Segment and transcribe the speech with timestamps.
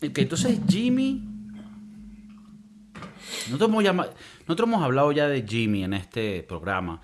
[0.00, 1.22] Entonces Jimmy.
[3.50, 4.06] Nosotros hemos,
[4.46, 7.00] nosotros hemos hablado ya de Jimmy en este programa.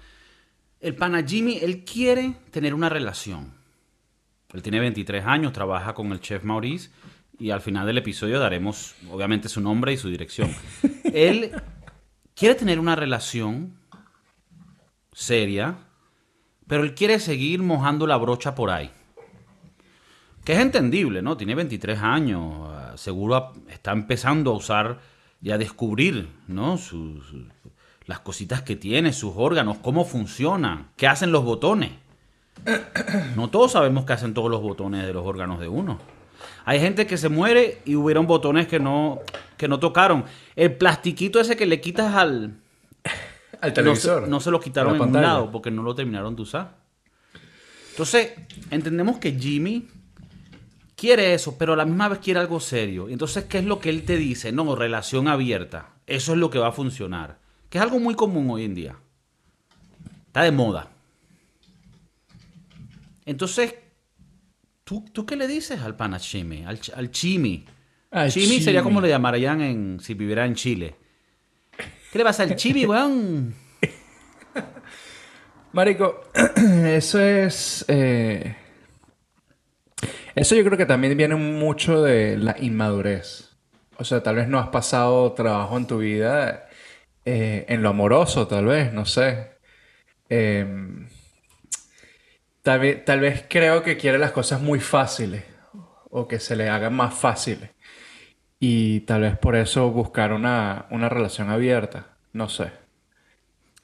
[0.80, 3.54] El pana Jimmy, él quiere tener una relación.
[4.52, 6.90] Él tiene 23 años, trabaja con el chef Maurice
[7.38, 10.54] y al final del episodio daremos obviamente su nombre y su dirección.
[11.12, 11.50] él
[12.34, 13.76] quiere tener una relación
[15.12, 15.76] seria,
[16.66, 18.90] pero él quiere seguir mojando la brocha por ahí.
[20.44, 21.36] Que es entendible, ¿no?
[21.36, 24.98] Tiene 23 años, seguro está empezando a usar
[25.42, 26.78] y a descubrir, ¿no?
[26.78, 27.44] Sus- sus-
[28.06, 31.90] las cositas que tiene, sus órganos, cómo funcionan, qué hacen los botones.
[33.34, 35.98] No todos sabemos qué hacen todos los botones de los órganos de uno.
[36.66, 39.20] Hay gente que se muere y hubieron botones que no,
[39.56, 40.24] que no tocaron.
[40.56, 42.56] El plastiquito ese que le quitas al,
[43.60, 44.24] Al no televisor.
[44.24, 46.76] se, no se lo quitaron en un lado porque no lo terminaron de usar.
[47.90, 48.32] Entonces,
[48.70, 49.88] entendemos que Jimmy
[50.96, 53.08] quiere eso, pero a la misma vez quiere algo serio.
[53.08, 54.52] Entonces, ¿qué es lo que él te dice?
[54.52, 55.90] No, relación abierta.
[56.06, 57.38] Eso es lo que va a funcionar.
[57.68, 58.96] Que es algo muy común hoy en día.
[60.26, 60.90] Está de moda.
[63.26, 63.74] Entonces,
[64.84, 66.64] ¿tú, tú qué le dices al pana Chimi?
[66.64, 67.64] Al, al Chimi.
[68.10, 70.94] Al Chimi sería como le llamarían en, si viviera en Chile.
[72.12, 73.54] ¿Qué le pasa al Chimi, weón?
[75.72, 76.28] Marico,
[76.84, 77.84] eso es.
[77.88, 78.54] eh,
[80.34, 83.56] Eso yo creo que también viene mucho de la inmadurez.
[83.98, 86.68] O sea, tal vez no has pasado trabajo en tu vida
[87.24, 89.52] eh, en lo amoroso, tal vez, no sé.
[90.28, 91.08] Em,
[92.62, 95.44] tal vez, tal vez creo que quiere las cosas muy fáciles
[96.10, 97.70] o que se le hagan más fáciles.
[98.60, 102.72] Y tal vez por eso buscar una, una relación abierta, no sé.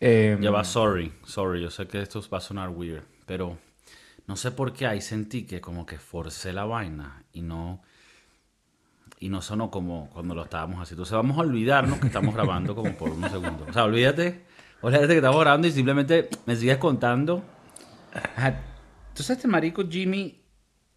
[0.01, 3.59] Em, Ya va, sorry, sorry, yo sé que esto va a sonar weird, pero
[4.31, 7.83] no sé por qué ahí sentí que como que forcé la vaina y no
[9.19, 11.03] y no sonó como cuando lo estábamos haciendo.
[11.03, 13.69] Entonces vamos a olvidarnos que estamos grabando como por unos segundos.
[13.69, 14.45] O sea, olvídate,
[14.83, 17.43] olvídate que estamos grabando y simplemente me sigues contando.
[19.09, 20.41] Entonces este marico Jimmy,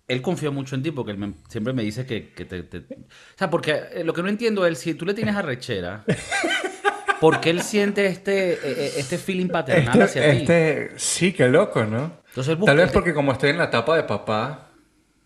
[0.08, 2.78] él confió mucho en ti porque él me- siempre me dice que, que te, te-
[2.78, 6.06] O sea, porque eh, lo que no entiendo es si tú le tienes arrechera,
[7.20, 10.42] ¿por qué él siente este, eh, eh, este feeling paternal Este, hacia ti?
[10.44, 12.22] este- sí, qué loco, ¿no?
[12.34, 14.70] Entonces Tal vez porque como estoy en la etapa de papá,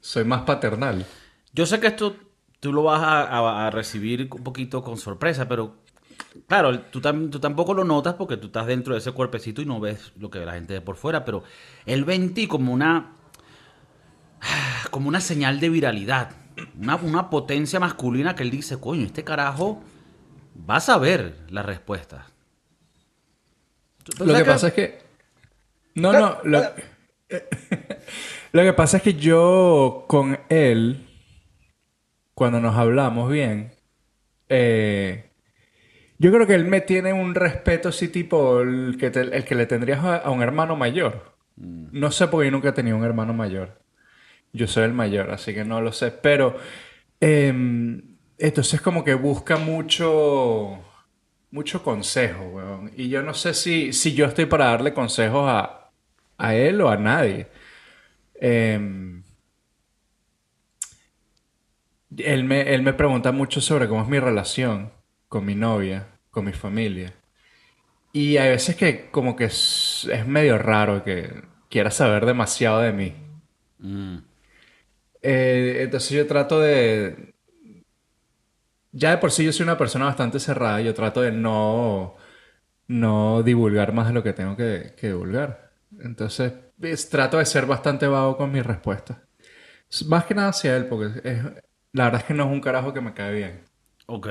[0.01, 1.05] soy más paternal.
[1.53, 2.17] Yo sé que esto
[2.59, 5.77] tú lo vas a, a- a recibir un poquito con sorpresa, pero
[6.47, 9.65] claro, tú, tam- tú tampoco lo notas porque tú estás dentro de ese cuerpecito y
[9.65, 11.43] no ves lo que la gente ve por fuera, pero
[11.85, 13.13] él ve en ti como una
[14.91, 16.31] como una señal de viralidad,
[16.77, 19.81] una, una potencia masculina que él dice, coño, este carajo
[20.69, 22.25] va a saber las respuestas.
[24.19, 24.99] Lo ¿sabes que pasa es que...
[25.95, 26.61] No, no, lo...
[28.51, 31.05] lo que pasa es que yo con él,
[32.33, 33.71] cuando nos hablamos bien,
[34.49, 35.31] eh,
[36.19, 39.55] yo creo que él me tiene un respeto así tipo el que, te- el que
[39.55, 41.35] le tendrías a, a un hermano mayor.
[41.57, 43.79] No sé porque yo nunca he tenido un hermano mayor.
[44.53, 46.11] Yo soy el mayor, así que no lo sé.
[46.11, 46.57] Pero
[47.21, 50.79] em, entonces como que busca mucho,
[51.51, 52.91] mucho consejo, weón.
[52.95, 55.76] Y yo no sé si, si yo estoy para darle consejos a,
[56.37, 57.47] a él o a nadie.
[58.35, 59.23] Em,
[62.17, 64.91] él me, él me pregunta mucho sobre cómo es mi relación
[65.27, 67.13] con mi novia, con mi familia.
[68.13, 72.93] Y hay veces que como que es, es medio raro que quiera saber demasiado de
[72.93, 73.15] mí.
[73.79, 74.17] Mm.
[75.21, 77.35] Eh, entonces yo trato de...
[78.91, 80.81] Ya de por sí yo soy una persona bastante cerrada.
[80.81, 82.15] Yo trato de no,
[82.87, 85.66] no divulgar más de lo que tengo que, que divulgar.
[85.99, 89.17] Entonces es- trato de ser bastante vago con mis respuestas.
[90.07, 91.43] Más que nada hacia él, porque es-
[91.93, 93.63] la verdad es que no es un carajo que me cae bien.
[94.05, 94.27] Ok.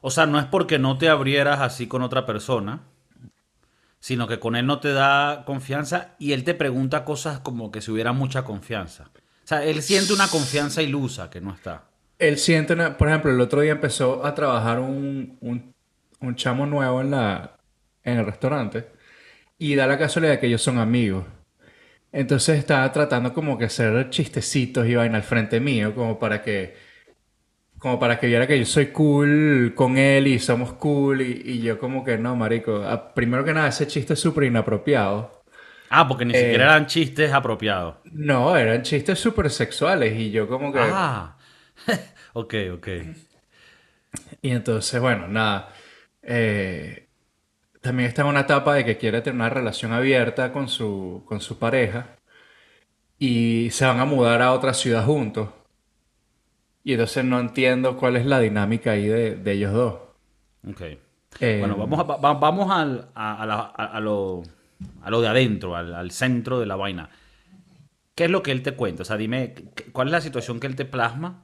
[0.00, 2.82] O sea, no es porque no te abrieras así con otra persona,
[4.00, 7.80] sino que con él no te da confianza y él te pregunta cosas como que
[7.80, 9.10] si hubiera mucha confianza.
[9.14, 11.84] O sea, él siente una confianza ilusa que no está.
[12.18, 12.96] Él siente una...
[12.96, 15.74] Por ejemplo, el otro día empezó a trabajar un, un,
[16.20, 17.56] un chamo nuevo en la,
[18.02, 18.88] en el restaurante
[19.58, 21.24] y da la casualidad que ellos son amigos.
[22.12, 26.76] Entonces estaba tratando como que hacer chistecitos y vaina al frente mío como para que...
[27.78, 31.62] Como para que viera que yo soy cool con él y somos cool y, y
[31.62, 32.82] yo como que no, marico.
[32.84, 35.44] Ah, Primero que nada, ese chiste es súper inapropiado.
[35.88, 36.38] Ah, porque ni Eh.
[36.38, 37.96] siquiera eran chistes apropiados.
[38.12, 40.80] No, eran chistes súper sexuales y yo como que...
[40.80, 41.36] Ah.
[42.34, 42.88] ok, ok.
[44.42, 45.72] Y entonces, bueno, nada.
[46.22, 47.03] eh,
[47.84, 51.40] también está en una etapa de que quiere tener una relación abierta con su, con
[51.40, 52.16] su pareja.
[53.18, 55.50] Y se van a mudar a otra ciudad juntos.
[56.82, 59.94] Y entonces no entiendo cuál es la dinámica ahí de, de ellos dos.
[60.68, 60.80] Ok.
[61.40, 64.42] Eh, bueno, vamos, a, va- vamos al- a, a la- a- a lo,
[65.02, 67.10] a lo de adentro, al, al centro de la vaina.
[68.14, 69.02] ¿Qué es lo que él te cuenta?
[69.02, 71.42] O sea, dime, ¿qué- ¿cuál es la situación que él te plasma?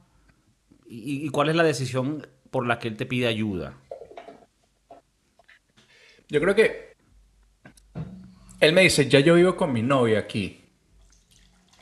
[0.87, 3.73] ¿Y, y cuál es la decisión por la que él te pide ayuda?
[6.31, 6.95] Yo creo que
[8.61, 10.63] él me dice, ya yo vivo con mi novia aquí.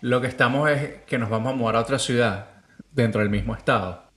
[0.01, 3.53] Lo que estamos es que nos vamos a mudar a otra ciudad dentro del mismo
[3.53, 4.09] estado.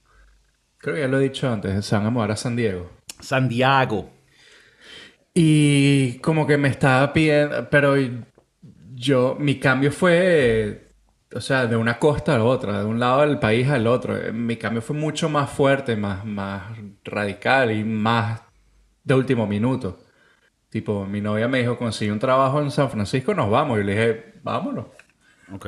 [0.79, 2.91] Creo que ya lo he dicho antes, se van a mudar a San Diego.
[3.21, 4.11] Santiago.
[5.35, 7.95] Y como que me estaba pidiendo, pero
[8.95, 10.95] yo, mi cambio fue,
[11.35, 14.33] o sea, de una costa a la otra, de un lado del país al otro.
[14.33, 16.75] Mi cambio fue mucho más fuerte, más, más
[17.05, 18.41] radical y más
[19.05, 20.02] de último minuto.
[20.73, 23.79] Tipo, mi novia me dijo, conseguí un trabajo en San Francisco, nos vamos.
[23.79, 24.87] Y le dije, vámonos.
[25.53, 25.67] Ok.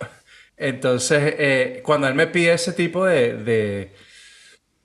[0.56, 3.92] Entonces, eh, cuando él me pide ese tipo de, de,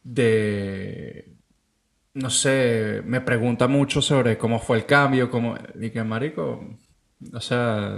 [0.03, 1.33] de,
[2.15, 6.77] no sé, me pregunta mucho sobre cómo fue el cambio, cómo, y que, marico,
[7.31, 7.95] o sea,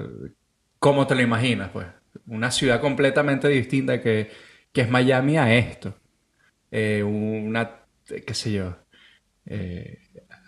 [0.78, 1.88] ¿cómo te lo imaginas, pues?
[2.28, 4.30] Una ciudad completamente distinta que,
[4.72, 5.96] que es Miami a esto.
[6.70, 8.78] Eh, una, qué sé yo,
[9.48, 9.98] eh,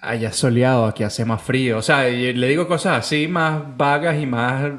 [0.09, 1.77] allá soleado, aquí hace más frío.
[1.77, 4.71] O sea, le digo cosas así más vagas y más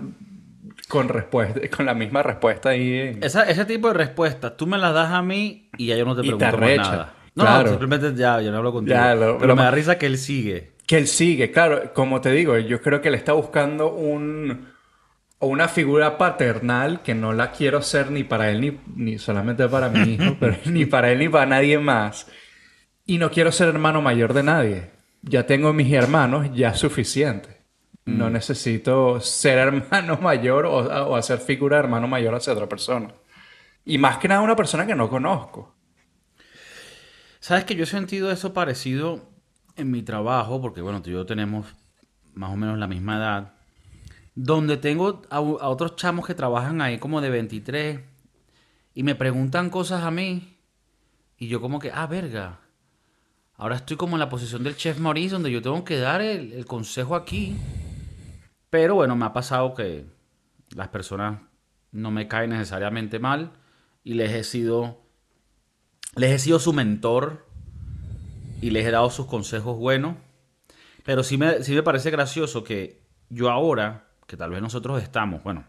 [0.88, 2.92] con respuesta, con la misma respuesta ahí.
[2.94, 6.04] en- Esa- ese tipo de respuestas, tú me las das a mí y ya yo
[6.04, 7.12] no te Y te pregunto más nada.
[7.34, 7.68] No, Claro.
[7.70, 8.96] simplemente ya, yo no hablo contigo.
[8.96, 10.72] Ya, lo- Pero lo me da risa que él sigue.
[10.86, 14.74] Que él sigue, claro, como te digo, yo creo que él está buscando un
[15.38, 19.90] una figura paternal que no la quiero ser ni para él ni, ni solamente para
[19.90, 22.26] mi hijo, pero ni para él ni para nadie más.
[23.04, 24.90] Y no quiero ser hermano mayor de nadie.
[25.28, 27.62] Ya tengo mis hermanos, ya es suficiente.
[28.04, 29.58] No necesito ser
[29.90, 33.12] hermano mayor o, o hacer figura de hermano mayor hacia otra persona.
[33.84, 35.74] Y más que nada una persona que no conozco.
[37.40, 39.28] Sabes que yo he sentido eso parecido
[39.76, 41.66] en mi trabajo, porque bueno, tú y yo tenemos
[42.34, 43.54] más o menos la misma edad,
[44.34, 48.00] donde tengo a, a otros chamos que trabajan ahí como de 23
[48.94, 50.58] y me preguntan cosas a mí
[51.38, 52.60] y yo como que, ah, verga,
[53.58, 56.64] ahora estoy como en la posición del chef Maurice donde yo tengo que dar el,
[56.66, 57.56] consejo aquí.
[58.70, 60.06] Pero bueno, me ha pasado que
[60.74, 61.40] las personas
[61.92, 63.52] no me caen necesariamente mal
[64.04, 65.02] y les he sido
[66.16, 67.46] les he sido su mentor
[68.60, 70.16] y les he dado sus consejos buenos.
[71.04, 75.42] Pero sí me, sí me parece gracioso que yo ahora, que tal vez nosotros estamos,
[75.42, 75.64] bueno,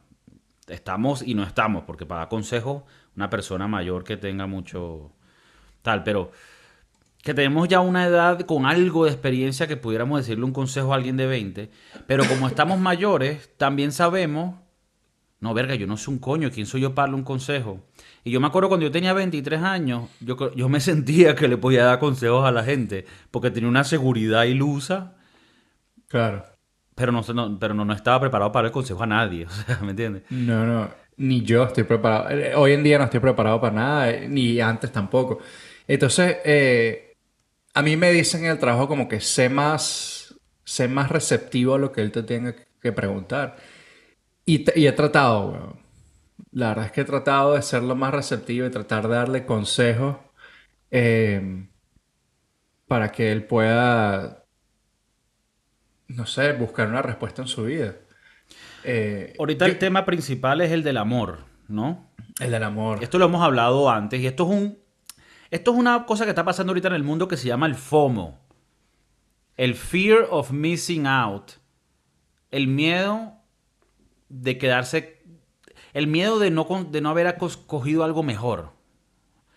[0.68, 2.84] estamos y no estamos, porque para consejos,
[3.16, 5.12] una persona mayor que tenga mucho
[5.82, 6.32] tal, pero
[7.24, 10.96] que tenemos ya una edad con algo de experiencia que pudiéramos decirle un consejo a
[10.96, 11.70] alguien de 20,
[12.08, 14.56] pero como estamos mayores, también sabemos,
[15.40, 17.82] no, verga, yo no soy un coño, ¿quién soy yo para darle un consejo?
[18.24, 21.58] Y yo me acuerdo cuando yo tenía 23 años, yo, yo me sentía que le
[21.58, 25.16] podía dar consejos a la gente, porque tenía una seguridad ilusa,
[26.08, 26.46] Claro.
[26.96, 29.46] pero no, sé, no- pero no, no estaba preparado para dar el consejo a nadie,
[29.48, 30.24] o sea, ¿me entiendes?
[30.30, 32.30] No, no, ni yo estoy preparado.
[32.30, 35.40] Eh, Hoy en día no estoy preparado para nada, eh, ni antes tampoco.
[35.88, 37.07] Entonces, eh,
[37.80, 40.36] a mí me dicen en el trabajo como que sé más,
[40.66, 43.58] sé más receptivo a lo que él te tenga que preguntar.
[44.46, 45.80] Y, t- y he tratado, weón.
[46.52, 49.46] La verdad es que he tratado de ser lo más receptivo y tratar de darle
[49.46, 50.18] consejos
[50.92, 51.68] eh,
[52.88, 54.46] para que él pueda,
[56.10, 57.96] no sé, buscar una respuesta en su vida.
[58.84, 62.10] Eh, Ahorita el tema principal es el del amor, ¿no?
[62.40, 63.04] el del amor.
[63.04, 64.80] Esto lo hemos hablado antes y esto es un
[65.52, 67.76] esto es una cosa que está pasando ahorita en el mundo que se llama el
[67.76, 68.40] FOMO.
[69.56, 71.52] El fear of missing out.
[72.52, 73.34] El miedo
[74.30, 75.18] de quedarse
[75.94, 78.72] el miedo de no de no haber cogido algo mejor.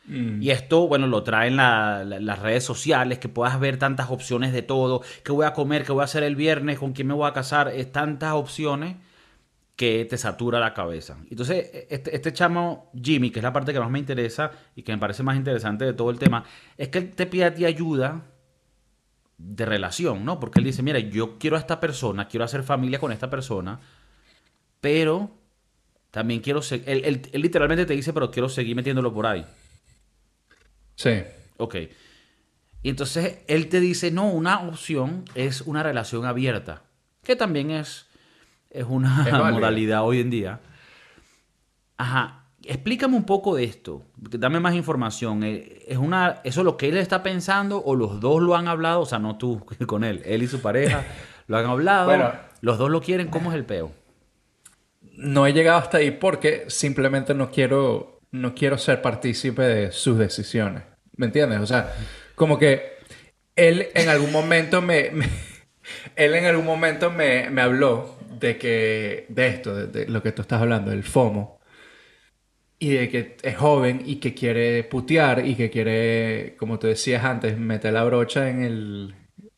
[0.06, 0.42] Mm.
[0.42, 4.52] Y esto, bueno, lo traen la- la- las redes sociales, que puedas ver tantas opciones
[4.52, 7.14] de todo, qué voy a comer, qué voy a hacer el viernes, con quién me
[7.14, 8.96] voy a casar, es tantas opciones
[9.76, 11.16] que te satura la cabeza.
[11.30, 14.92] Entonces, este, este chamo Jimmy, que es la parte que más me interesa y que
[14.92, 16.44] me parece más interesante de todo el tema,
[16.76, 18.26] es que él te pide a ti ayuda
[19.38, 20.38] de relación, ¿no?
[20.38, 23.80] Porque él dice, mira, yo quiero a esta persona, quiero hacer familia con esta persona,
[24.82, 25.30] pero
[26.10, 29.46] también quiero seguir, él, él- él literalmente te dice, pero quiero seguir metiéndolo por ahí.
[30.96, 31.22] Sí.
[31.56, 31.76] Ok.
[32.82, 36.82] Y entonces él te dice, no, una opción es una relación abierta,
[37.22, 38.06] que también es,
[38.70, 40.60] es una Es modalidad hoy en día.
[41.96, 42.36] Ajá.
[42.64, 44.04] Explícame un poco de esto.
[44.16, 45.42] Dame más información.
[45.44, 48.68] Eh, ¿Es una, ¿Eso es lo que él está pensando o los dos lo han
[48.68, 49.00] hablado?
[49.00, 51.04] O sea, no tú con él, él y su pareja
[51.46, 52.06] lo han hablado.
[52.06, 52.32] Bueno.
[52.60, 53.28] los dos lo quieren.
[53.28, 53.92] ¿Cómo es el peo?
[55.16, 60.16] No he llegado hasta ahí porque simplemente no quiero no quiero ser partícipe de sus
[60.18, 60.84] decisiones.
[61.16, 61.60] ¿Me entiendes?
[61.60, 61.92] O sea,
[62.36, 62.92] como que
[63.56, 65.28] él en algún momento me, me-
[66.14, 70.32] él en algún momento me, me habló de que, de esto, de, de lo que
[70.32, 71.60] tú estás hablando, del FOMO.
[72.78, 77.22] Y de que es joven y que quiere putear y que quiere, como tú decías
[77.24, 79.14] antes, meter la brocha en el,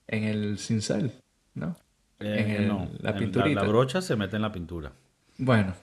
[0.08, 1.12] en el cincel,
[1.54, 1.76] ¿no?
[2.18, 3.62] en Eh, el- no, la en pinturita.
[3.62, 4.92] La, brocha se mete en la pintura.
[5.38, 5.74] Bueno,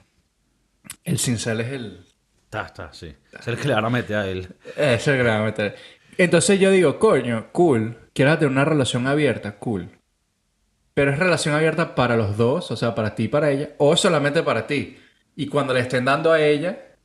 [1.04, 2.00] el cincel es el,
[2.44, 3.14] Está, está, sí.
[3.38, 4.48] Es el que le van a meter a él.
[4.76, 5.76] Es el que le va a meter.
[6.18, 7.96] Entonces yo digo, coño, cool.
[8.12, 9.88] Quieres tener una relación abierta, cool.
[10.94, 13.96] Pero es relación abierta para los dos, o sea, para ti y para ella, o
[13.96, 14.98] solamente para ti.
[15.36, 16.96] Y cuando le estén dando a ella,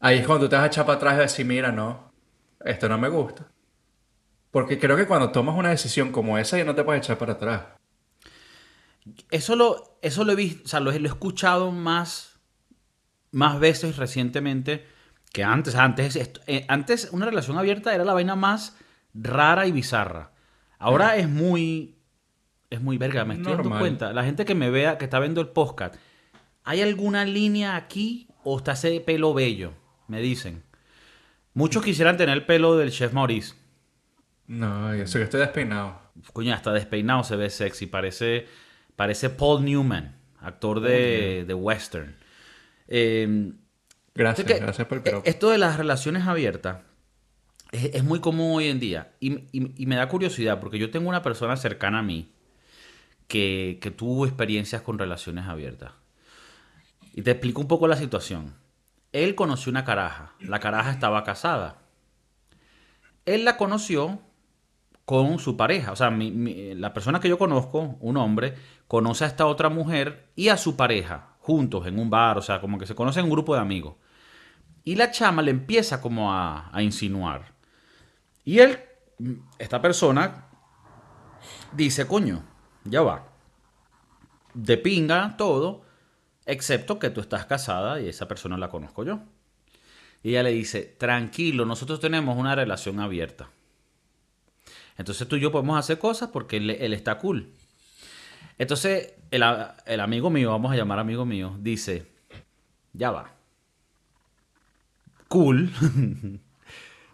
[0.00, 2.12] ahí es cuando tú te vas a echar para atrás y decir, mira, no,
[2.64, 3.50] esto no me gusta.
[4.50, 7.34] Porque creo que cuando tomas una decisión como esa, ya no te puedes echar para
[7.34, 7.62] atrás.
[9.30, 12.40] Eso lo, eso lo he visto, o sea, lo, lo he escuchado más,
[13.32, 14.86] más veces recientemente
[15.32, 15.74] que antes.
[15.74, 18.76] Antes, esto- eh, antes una relación abierta era la vaina más
[19.14, 20.32] rara y bizarra.
[20.78, 21.96] Ahora es muy,
[22.74, 24.12] es muy verga, me estoy dando cuenta.
[24.12, 25.94] La gente que me vea, que está viendo el podcast,
[26.64, 29.72] ¿hay alguna línea aquí o está ese pelo bello?
[30.08, 30.62] Me dicen.
[31.54, 33.54] Muchos quisieran tener el pelo del chef Maurice.
[34.46, 35.98] No, eso que estoy despeinado.
[36.32, 37.86] Coño, hasta despeinado se ve sexy.
[37.86, 38.46] Parece,
[38.96, 42.16] parece Paul Newman, actor de, de western.
[42.88, 43.52] Eh,
[44.16, 45.28] Gracias, que, gracias por el piropo.
[45.28, 46.82] Esto de las relaciones abiertas
[47.72, 49.12] es, es muy común hoy en día.
[49.18, 52.30] Y, y- y me da curiosidad porque yo tengo una persona cercana a mí
[53.28, 55.92] que, tuvo experiencias con relaciones abiertas.
[57.14, 58.54] Y te explico un poco la situación.
[59.12, 60.34] Él conoció una caraja.
[60.40, 61.78] La caraja estaba casada.
[63.24, 64.20] Él la conoció
[65.04, 65.92] con su pareja.
[65.92, 68.56] O sea, la persona que yo conozco, un hombre,
[68.88, 72.38] conoce a esta otra mujer y a su pareja, juntos en un bar.
[72.38, 73.94] O sea, como que se conocen en un grupo de amigos.
[74.82, 77.54] Y la chama le empieza como a, a insinuar.
[78.44, 78.80] Y él,
[79.58, 80.48] esta persona,
[81.72, 82.44] dice, coño,
[82.84, 83.26] ya va.
[84.54, 85.82] De pinga todo,
[86.46, 89.20] excepto que tú estás casada y esa persona la conozco yo.
[90.22, 93.50] Y ella le dice, tranquilo, nosotros tenemos una relación abierta.
[94.96, 97.52] Entonces tú y yo podemos hacer cosas porque él, está cool.
[98.58, 99.42] Entonces el,
[99.86, 102.06] el amigo mío, vamos a llamar amigo mío, dice,
[102.92, 103.34] ya va.
[105.28, 105.72] Cool.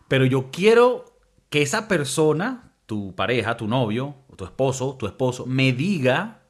[0.08, 1.16] Pero yo quiero
[1.48, 6.42] que esa persona, tu pareja, tu novio, tu esposo, tu esposo, me diga,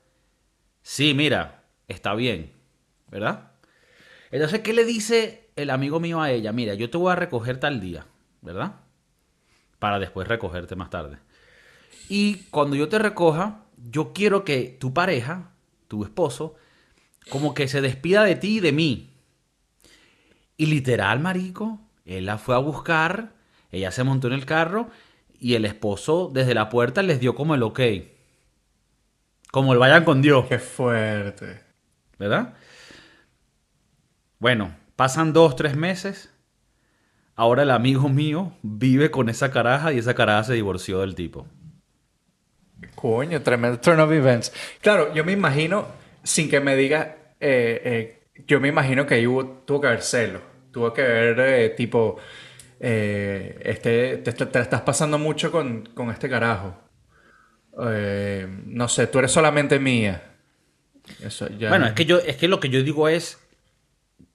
[0.80, 2.54] sí, mira, está bien,
[3.11, 3.50] ¿verdad?
[4.30, 6.50] Entonces, ¿qué le dice el amigo mío a ella?
[6.52, 8.06] Mira, yo te voy a recoger tal día,
[8.40, 8.76] ¿verdad?
[9.78, 11.18] Para después recogerte más tarde.
[12.09, 15.50] Y cuando yo te recoja, yo quiero que tu pareja,
[15.88, 16.54] tu esposo,
[17.28, 19.11] como que se despida de ti y de mí.
[20.56, 23.35] Y literal, marico, él la fue a buscar,
[23.70, 24.88] ella se montó en el carro
[25.40, 27.80] y el esposo desde la puerta les dio como el ok.
[29.50, 30.47] Como el vayan con Dios.
[30.49, 31.70] Qué fuerte.
[32.20, 32.52] ¿verdad?
[34.38, 36.30] Bueno, pasan dos, tres meses.
[37.35, 41.47] Ahora el amigo mío vive con esa caraja y esa caraja se divorció del tipo.
[42.94, 44.52] Coño, tremendo turn of events.
[44.82, 45.87] Claro, yo me imagino,
[46.23, 50.02] sin que me diga, eh, eh, yo me imagino que ahí hubo, tuvo que haber
[50.02, 50.42] celo.
[50.70, 52.18] Tuvo que haber, eh, tipo,
[52.80, 56.76] eh, este, te, la estás pasando mucho con, con este carajo.
[57.82, 60.22] Eh, no sé, tú eres solamente mía.
[61.20, 61.68] Eso ya.
[61.68, 63.38] Bueno, es que yo, es que lo que yo digo es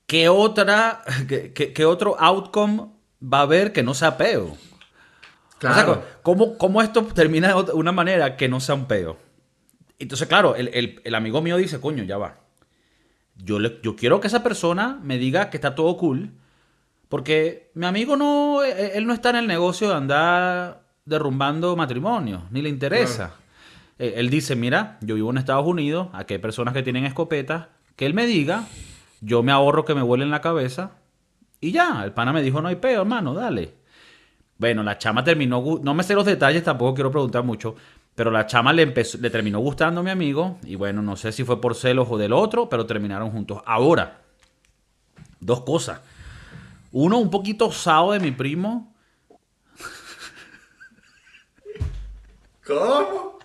[0.08, 2.88] ¿qué otra, qué, qué- qué otro outcome
[3.22, 4.56] va a haber que no sea peo?
[5.58, 5.92] Claro.
[5.92, 9.18] O sea, ¿cómo, cómo esto termina de una manera que no sea un peo?
[10.00, 12.40] Entonces, claro, el, el- el amigo mío dice, coño, ya va.
[13.38, 16.32] Yo, le- yo quiero que esa persona me diga que está todo cool,
[17.10, 22.44] porque mi amigo no, él él no está en el negocio de andar derrumbando matrimonios,
[22.52, 23.36] ni le interesa.
[24.00, 27.68] Eh, Él dice, mira, yo vivo en Estados Unidos, aquí hay personas que tienen escopetas,
[27.96, 28.66] que él me diga,
[29.22, 30.92] yo me ahorro que me vuelen la cabeza,
[31.62, 33.74] y ya, el pana me dijo, no hay peo, hermano, dale.
[34.58, 37.76] Bueno, la chama terminó, no me sé los detalles, tampoco quiero preguntar mucho,
[38.16, 41.32] pero la chama le, empezó, le terminó gustando a mi amigo, y bueno, no sé
[41.32, 43.62] si fue por celos o del otro, pero terminaron juntos.
[43.66, 44.22] Ahora,
[45.40, 46.02] dos cosas.
[46.98, 48.96] Uno, un poquito osado de mi primo,
[52.66, 53.38] ¿Cómo?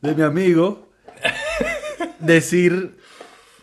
[0.00, 0.90] de mi amigo,
[2.18, 2.98] decir,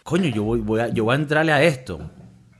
[0.04, 2.10] coño, yo voy, voy a, yo voy a entrarle a esto.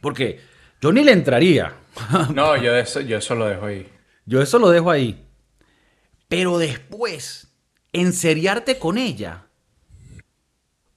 [0.02, 0.42] Porque
[0.82, 1.74] yo ni le entraría.
[2.36, 3.90] No, yo eso, yo eso lo dejo ahí.
[4.26, 5.26] Yo eso lo dejo ahí.
[6.28, 7.56] Pero después,
[7.94, 9.48] enseriarte con ella.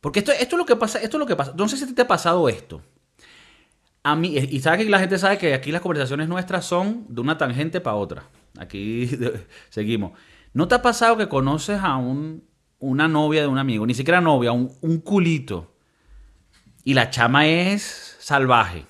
[0.01, 1.53] Porque esto, esto es lo que pasa, esto es lo que pasa.
[1.57, 2.83] No sé si te ha pasado esto.
[4.05, 7.23] A mí, y sabes que la gente sabe que aquí las conversaciones nuestras son de
[7.23, 8.25] una tangente para otra.
[8.59, 9.11] Aquí
[9.71, 10.13] seguimos.
[10.53, 12.45] ¿No te ha pasado que conoces a un,
[12.79, 15.75] una novia de un amigo, ni siquiera novia, un, un culito,
[16.85, 18.85] y la chama es salvaje?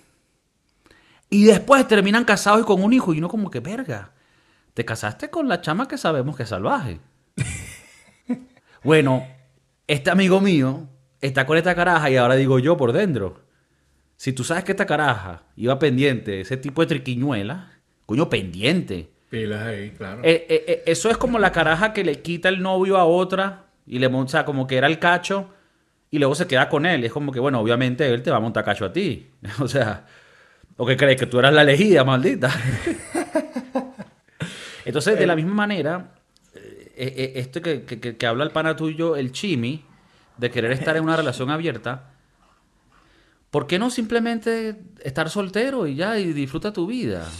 [1.31, 4.13] Y después terminan casados y con un hijo, y uno como que, verga,
[4.75, 6.99] te casaste con la chama que sabemos que es salvaje.
[8.83, 9.25] bueno,
[9.87, 10.89] este amigo mío
[11.21, 13.44] está con esta caraja y ahora digo yo por dentro.
[14.17, 17.73] Si tú sabes que esta caraja iba pendiente, ese tipo de triquiñuela,
[18.07, 19.11] coño, pendiente.
[19.31, 20.23] Pilas ahí, claro.
[20.23, 23.67] Eh, eh, eh, eso es como la caraja que le quita el novio a otra
[23.87, 25.51] y le monta como que era el cacho
[26.11, 27.05] y luego se queda con él.
[27.05, 29.31] Es como que, bueno, obviamente él te va a montar cacho a ti.
[29.61, 30.07] o sea,
[30.77, 31.19] ¿o qué crees?
[31.19, 32.51] Que tú eras la elegida, maldita.
[34.85, 36.13] Entonces, de la misma manera,
[36.95, 39.83] esto que, que, que habla el pana tuyo, el chimi,
[40.37, 42.14] de querer estar en una relación abierta,
[43.55, 47.31] ¿por qué no simplemente estar soltero y ya y disfruta tu vida?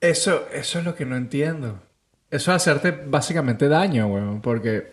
[0.00, 1.82] Eso, eso es lo que no entiendo.
[2.30, 4.92] Eso es hacerte básicamente daño, weón, porque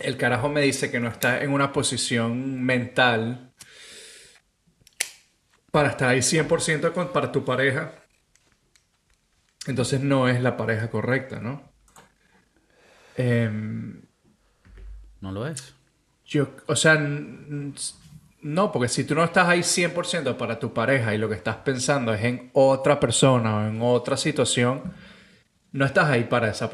[0.00, 3.52] el carajo me dice que no está en una posición mental
[5.70, 7.92] para estar ahí 100% con, para tu pareja.
[9.66, 11.70] Entonces no es la pareja correcta, ¿no?
[13.14, 14.00] Em,
[15.20, 15.74] no lo es.
[16.24, 16.94] Yo, o sea,
[18.42, 21.56] no, porque si tú no estás ahí 100% para tu pareja y lo que estás
[21.56, 24.94] pensando es en otra persona o en otra situación,
[25.72, 26.70] no estás ahí para, esa,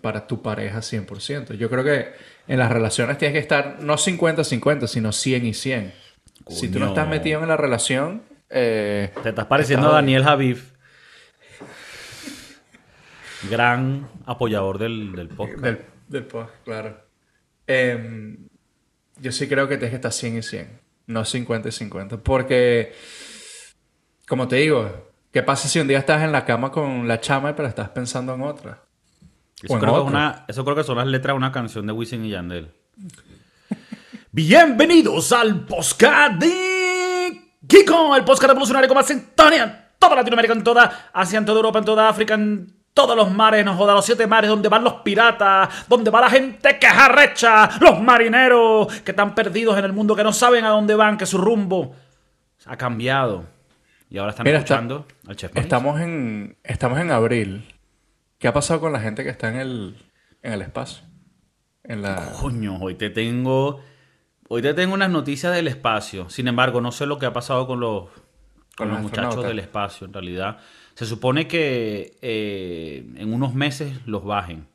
[0.00, 1.54] para tu pareja 100%.
[1.54, 2.12] Yo creo que
[2.48, 5.92] en las relaciones tienes que estar no 50-50, sino 100 y 100.
[6.48, 8.22] Si tú no estás metido en la relación...
[8.48, 10.72] Eh, Te estás pareciendo a Daniel Javif.
[13.50, 15.60] Gran apoyador del, del podcast.
[15.60, 15.78] Del,
[16.08, 17.00] del podcast, claro.
[17.66, 18.36] Eh,
[19.20, 22.18] yo sí creo que tienes que estar 100 y 100 no 50 y 50.
[22.18, 22.94] Porque,
[24.28, 27.54] como te digo, ¿qué pasa si un día estás en la cama con la chama
[27.54, 28.82] pero estás pensando en otra?
[29.62, 32.30] Eso, creo, Que eso creo que son las letras de una canción de Wisin y
[32.30, 32.72] Yandel.
[34.32, 41.10] Bienvenidos al podcast de Kiko, el podcast revolucionario con más en toda Latinoamérica, en toda
[41.12, 44.26] Asia, en toda Europa, en toda África, en todos los mares, nos joda, los siete
[44.26, 49.12] mares, donde van los piratas, donde va la gente que es arrecha, los marineros que
[49.12, 51.94] están perdidos en el mundo, que no saben a dónde van, que su rumbo
[52.66, 53.46] ha cambiado.
[54.10, 57.64] Y ahora están escuchando al chef Estamos en, estamos en abril.
[58.38, 59.96] ¿Qué ha pasado con la gente que está en el,
[60.42, 61.04] en el espacio?
[61.84, 62.32] En la...
[62.40, 63.80] Coño, hoy te tengo...
[64.48, 66.28] Hoy te tengo unas noticias del espacio.
[66.28, 68.10] Sin embargo, no sé lo que ha pasado con los,
[68.76, 70.58] con, los muchachos del espacio, en realidad.
[70.94, 74.66] Se supone que eh, en unos meses los bajen.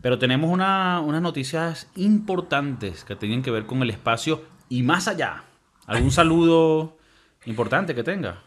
[0.00, 5.44] Pero tenemos unas noticias importantes que tienen que ver con el espacio y más allá.
[5.86, 6.98] ¿Algún saludo
[7.46, 8.42] importante que tenga?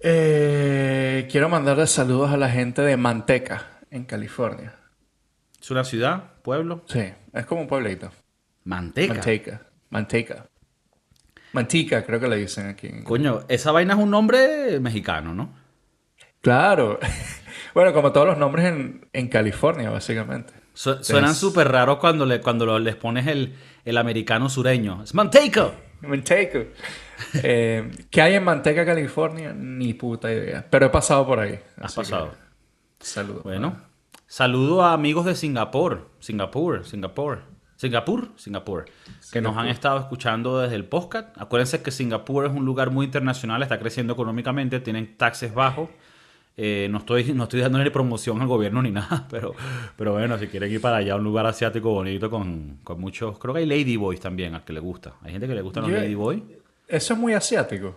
[0.00, 4.74] Eh, quiero mandarle saludos a la gente de Manteca, en California.
[5.60, 6.34] ¿Es una ciudad?
[6.42, 6.82] ¿Pueblo?
[6.86, 8.10] Sí, es como un pueblito.
[8.64, 9.14] Manteca.
[9.14, 9.66] Manteca.
[9.90, 10.46] Manteca.
[11.52, 12.88] Mantica, creo que le dicen aquí.
[13.02, 15.52] Coño, esa vaina es un nombre mexicano, ¿no?
[16.40, 16.98] Claro.
[17.74, 18.66] bueno, como todos los nombres
[19.12, 20.52] en, California, básicamente.
[20.74, 25.02] suenan súper raros cuando, le, cuando les pones el, el americano sureño.
[25.02, 25.72] Es Manteca.
[26.00, 26.60] Manteca.
[27.34, 29.52] eh, ¿Qué hay en Manteca, California?
[29.52, 30.66] Ni puta idea.
[30.70, 31.58] Pero he pasado por ahí.
[31.78, 32.32] Has pasado.
[32.98, 33.42] Saludos.
[33.42, 33.90] Bueno.
[34.26, 36.10] Saludo a amigos de Singapur.
[36.20, 37.50] Singapur, Singapur.
[37.80, 38.84] Singapur, Singapur,
[39.32, 41.34] que nos han estado escuchando desde el podcast.
[41.40, 45.88] Acuérdense que Singapur es un lugar muy internacional, está creciendo económicamente, tienen taxes bajos.
[46.56, 49.54] Eh, no, estoy, no estoy dándole promoción al gobierno ni nada, pero,
[49.96, 53.38] pero bueno, si quieren ir para allá, un lugar asiático bonito con, con muchos.
[53.38, 55.14] Creo que hay Ladyboys también, al que le gusta.
[55.22, 56.42] Hay gente que le gustan los Ladyboys.
[56.86, 57.96] Eso es muy asiático.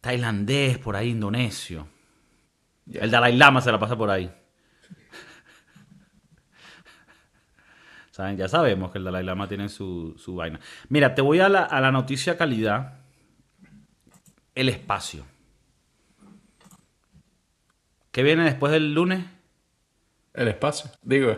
[0.00, 1.86] Tailandés, por ahí, indonesio.
[2.92, 4.30] El Dalai Lama se la pasa por ahí.
[8.10, 8.36] ¿Saben?
[8.36, 10.60] Ya sabemos que el Dalai Lama tiene su, su vaina.
[10.90, 12.98] Mira, te voy a la, a la noticia calidad.
[14.54, 15.24] El espacio.
[18.14, 19.24] ¿Qué viene después del lunes?
[20.34, 20.88] El espacio.
[21.02, 21.36] Digo,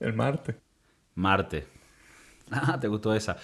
[0.00, 0.56] el Marte.
[1.14, 1.66] Marte.
[2.50, 3.36] Ah, te gustó esa.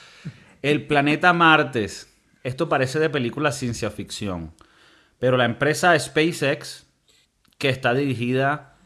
[0.62, 2.12] El planeta Martes.
[2.42, 4.52] Esto parece de película ciencia ficción.
[5.20, 6.86] Pero la empresa SpaceX,
[7.58, 8.76] que está dirigida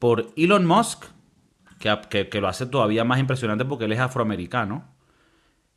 [0.00, 1.04] por Elon Musk,
[1.78, 4.92] que, que, lo hace todavía más impresionante porque él es afroamericano.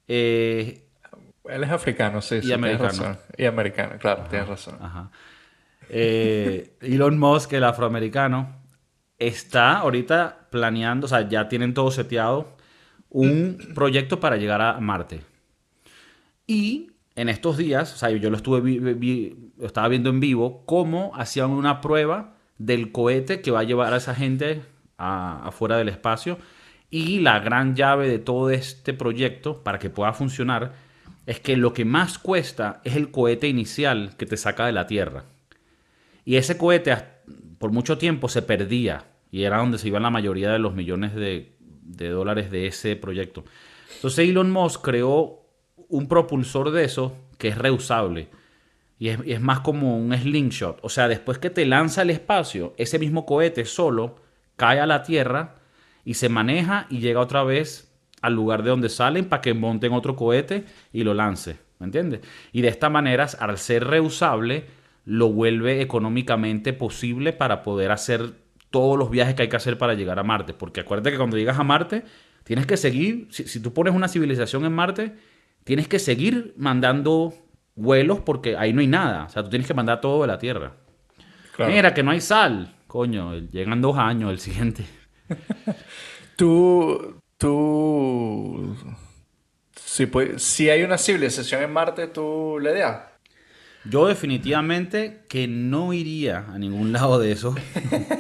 [0.08, 0.88] Eh,
[1.44, 2.40] él es africano, sí.
[2.42, 3.18] Y americano.
[3.38, 4.80] Y americano, claro, tienes razón.
[4.82, 5.12] Ajá.
[5.90, 8.56] Eh, Elon Musk, el afroamericano,
[9.18, 12.56] está ahorita planeando, o sea, ya tienen todo seteado,
[13.10, 15.22] un proyecto para llegar a Marte.
[16.48, 21.52] Y en estos días, o sea, yo lo estuve estaba viendo en vivo, cómo hacían
[21.52, 24.62] una prueba del cohete que va a llevar a esa gente
[24.98, 26.38] afuera del espacio.
[26.90, 30.74] Y la gran llave de todo este proyecto, para que pueda funcionar,
[31.26, 34.88] es que lo que más cuesta es el cohete inicial que te saca de la
[34.88, 35.26] Tierra.
[36.26, 36.96] Y ese cohete
[37.60, 41.16] por mucho tiempo se perdía y era donde se iban la mayoría de los millones
[41.16, 43.46] de, de dólares de ese proyecto.
[43.96, 45.46] Entonces Elon Musk creó
[45.88, 48.30] un propulsor de eso que es reusable
[48.98, 50.80] y es, y es más como un slingshot.
[50.82, 54.16] O sea, después que te lanza al espacio, ese mismo cohete solo
[54.56, 55.56] cae a la Tierra
[56.04, 59.94] y se maneja y llega otra vez al lugar de donde salen para que monten
[59.94, 61.58] otro cohete y lo lance.
[61.80, 62.22] ¿Me entiendes?
[62.54, 64.66] Y de esta manera, al ser reusable,
[65.06, 68.34] lo vuelve económicamente posible para poder hacer
[68.72, 70.54] todos los viajes que hay que hacer para llegar a Marte.
[70.54, 72.04] Porque acuérdate que cuando llegas a Marte,
[72.44, 75.16] tienes que seguir, si, si tú pones una civilización en Marte,
[75.64, 77.34] tienes que seguir mandando
[77.76, 79.26] vuelos porque ahí no hay nada.
[79.26, 80.74] O sea, tú tienes que mandar todo de la Tierra.
[81.56, 81.72] Claro.
[81.72, 82.74] Mira, que no hay sal.
[82.88, 84.86] Coño, llegan dos años el siguiente.
[86.36, 88.76] Tú, tú,
[89.76, 93.00] si, pu- si hay una civilización en Marte, tú le das.
[93.90, 97.56] Yo definitivamente que no iría a ningún lado de eso.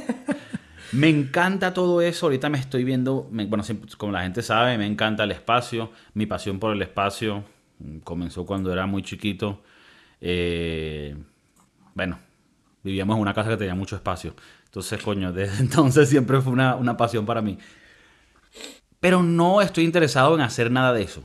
[0.92, 2.28] me encanta todo eso.
[2.28, 5.92] Ahorita me estoy viendo, me- bueno, siempre- como la gente sabe, me encanta el espacio.
[6.14, 7.44] Mi pasión por el espacio
[7.80, 9.64] mm, comenzó cuando era muy chiquito.
[10.22, 11.16] Eh,
[11.96, 12.20] bueno,
[12.84, 14.36] vivíamos en una casa que tenía mucho espacio.
[14.66, 17.58] Entonces, coño, desde entonces siempre fue una, una pasión para mí.
[19.00, 21.24] Pero no estoy interesado en hacer nada de eso.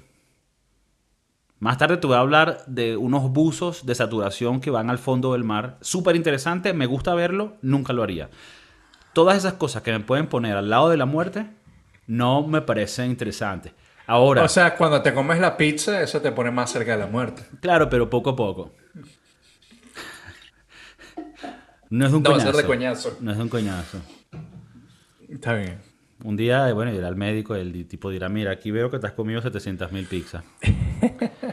[1.61, 5.33] Más tarde te voy a hablar de unos buzos de saturación que van al fondo
[5.35, 5.77] del mar.
[5.83, 8.31] Súper interesante, me gusta verlo, nunca lo haría.
[9.13, 11.47] Todas esas cosas que me pueden poner al lado de la muerte
[12.07, 13.73] no me parecen interesantes.
[14.07, 17.07] Ahora, O sea, cuando te comes la pizza, eso te pone más cerca de la
[17.07, 17.45] muerte.
[17.61, 18.73] claro, pero poco a poco.
[21.91, 22.31] No es un No
[22.67, 23.17] coñazo.
[23.21, 23.99] No es un coñazo.
[25.29, 25.90] Está bien.
[26.25, 29.07] Un día, bueno, irá al médico y el tipo dirá, mira, aquí veo que te
[29.07, 30.45] has comido 700 mil pizzas.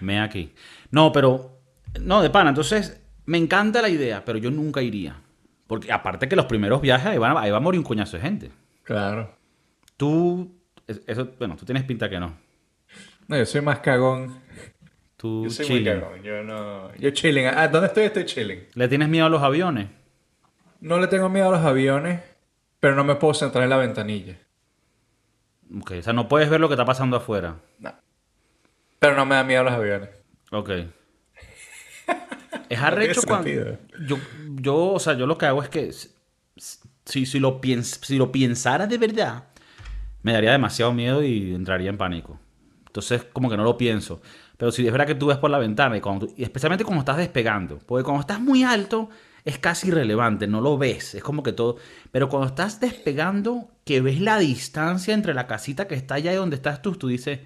[0.00, 0.52] Me aquí.
[0.90, 1.58] No, pero,
[2.00, 2.50] no, de pana.
[2.50, 5.20] Entonces, me encanta la idea, pero yo nunca iría.
[5.66, 8.22] Porque aparte que los primeros viajes, ahí, van ahí va a morir un coñazo de
[8.22, 8.50] gente.
[8.84, 9.34] Claro.
[9.96, 10.54] Tú,
[10.86, 12.36] es- eso, bueno, tú tienes pinta que no.
[13.26, 14.38] No, yo soy más cagón.
[15.16, 16.22] Tú Yo soy muy cagón.
[16.22, 16.94] Yo no.
[16.96, 17.46] Yo chilling.
[17.46, 18.04] Ah, ¿dónde estoy?
[18.04, 18.60] Estoy chilling.
[18.74, 19.88] ¿Le tienes miedo a los aviones?
[20.80, 22.20] No le tengo miedo a los aviones,
[22.86, 24.38] pero no me puedo centrar en la ventanilla.
[25.80, 27.56] Ok, o sea, no puedes ver lo que está pasando afuera.
[27.80, 27.92] No.
[29.00, 30.10] Pero no me da miedo a los aviones.
[30.52, 30.70] Ok.
[32.68, 33.48] Es arrecho tiene cuando...
[33.48, 33.78] sentido.
[34.06, 34.18] Yo,
[34.60, 36.10] yo, o sea, yo lo que hago es que si,
[37.04, 39.48] si, si lo, piens, si lo pensara de verdad,
[40.22, 42.38] me daría demasiado miedo y entraría en pánico.
[42.86, 44.22] Entonces, como que no lo pienso.
[44.56, 46.84] Pero si es verdad que tú ves por la ventana, y, cuando tú- y especialmente
[46.84, 49.10] cuando estás despegando, porque cuando estás muy alto
[49.46, 51.76] es casi irrelevante, no lo ves, es como que todo...
[52.10, 56.36] Pero cuando estás despegando, que ves la distancia entre la casita que está allá y
[56.36, 57.38] donde estás tú, tú dices,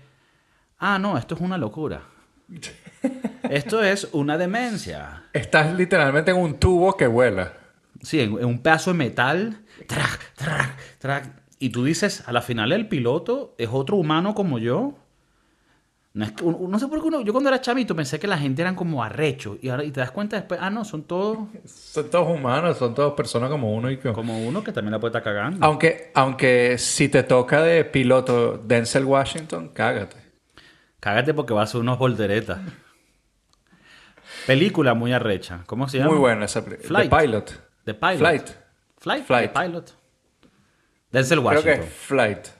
[0.78, 2.02] ah, no, esto es una locura.
[3.50, 5.24] Esto es una demencia.
[5.32, 7.54] Estás literalmente en un tubo que vuela.
[8.02, 9.62] Sí, en, en un pedazo de metal.
[9.86, 11.42] Trac, trac, trac.
[11.58, 14.94] Y tú dices, a la final el piloto es otro humano como yo.
[16.12, 18.26] No, es que, uno- no sé por qué uno, yo cuando era chavito pensé que
[18.26, 19.58] la gente eran como arrechos.
[19.62, 22.94] Y ahora y te das cuenta después, ah, no, son todos Son todos humanos, son
[22.94, 24.12] todos personas como uno y que...
[24.12, 25.64] como uno que también la puede estar cagando.
[25.64, 30.16] Aunque, aunque si te toca de piloto Denzel Washington, cágate.
[30.98, 32.58] Cágate porque vas a ser unos volteretas.
[34.46, 35.62] Película muy arrecha.
[35.66, 36.10] ¿Cómo se llama?
[36.10, 37.02] Muy buena esa película.
[37.02, 37.52] The Pilot.
[37.84, 38.18] The Pilot.
[38.18, 38.48] Flight.
[38.98, 39.24] Flight.
[39.24, 39.52] Flight.
[39.52, 39.94] The Pilot.
[41.12, 41.88] Denzel Creo que Washington.
[41.88, 42.59] Flight.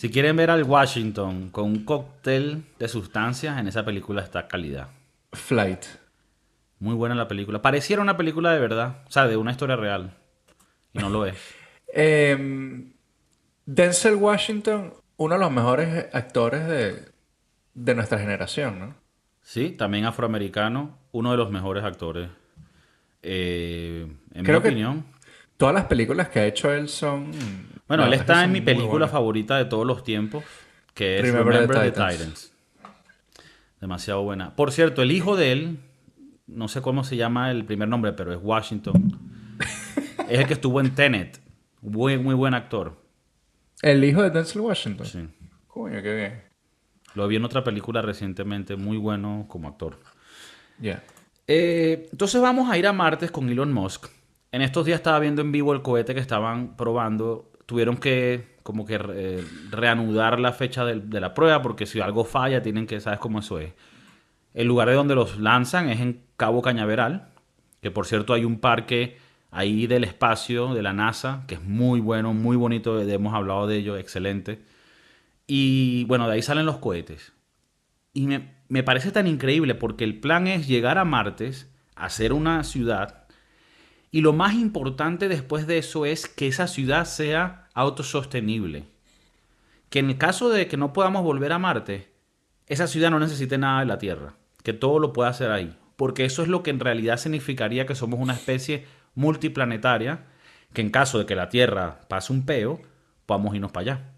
[0.00, 4.88] Si quieren ver al Washington con un cóctel de sustancias, en esa película está calidad.
[5.34, 5.84] Flight.
[6.78, 7.60] Muy buena la película.
[7.60, 10.16] Pareciera una película de verdad, o sea, de una historia real.
[10.94, 11.36] Y no lo es.
[11.92, 12.94] Em,
[13.66, 17.08] Denzel Washington, uno de los mejores actores de,
[17.74, 18.94] de nuestra generación, ¿no?
[19.42, 22.30] Sí, también afroamericano, uno de los mejores actores.
[23.22, 25.04] Eh, en Creo mi que- opinión.
[25.58, 27.32] Todas las películas que ha hecho él son...
[27.90, 30.44] Bueno, él está en mi película favorita de todos los tiempos,
[30.94, 32.52] que es Remember Remember, the the, Titans.
[33.80, 34.54] Demasiado buena.
[34.54, 35.80] Por cierto, el hijo de él,
[36.46, 39.18] no sé cómo se llama el primer nombre, pero es Washington.
[40.28, 41.40] es el que estuvo en Tenet.
[41.80, 42.96] Muy, muy buen actor.
[43.82, 45.06] El hijo de Denzel Washington.
[45.06, 45.28] Sí.
[45.66, 46.42] Coño, qué bien.
[47.16, 49.98] Lo vi en otra película recientemente, muy bueno como actor.
[50.78, 51.02] Ya.
[51.48, 54.06] Eh, entonces vamos a ir a Marte con Elon Musk.
[54.52, 57.49] En estos días estaba viendo en vivo el cohete que estaban probando.
[57.70, 62.24] Tuvieron que como que eh, reanudar la fecha de, de la prueba, porque si algo
[62.24, 63.74] falla, tienen que, ¿sabes cómo eso es?
[64.54, 67.28] El lugar de donde los lanzan es en Cabo Cañaveral,
[67.80, 69.18] que por cierto hay un parque
[69.52, 73.76] ahí del espacio de la NASA, que es muy bueno, muy bonito, hemos hablado de
[73.76, 74.64] ello, excelente.
[75.46, 77.32] Y bueno, de ahí salen los cohetes.
[78.12, 82.64] Y me, me parece tan increíble porque el plan es llegar a Martes, hacer una
[82.64, 83.19] ciudad,
[84.12, 88.84] y lo más importante después de eso es que esa ciudad sea autosostenible.
[89.88, 92.08] Que en el caso de que no podamos volver a Marte,
[92.66, 95.76] esa ciudad no necesite nada de la Tierra, que todo lo pueda hacer ahí.
[95.96, 100.26] Porque eso es lo que en realidad significaría que somos una especie multiplanetaria,
[100.72, 102.80] que en caso de que la Tierra pase un peo,
[103.26, 104.12] podamos irnos para allá.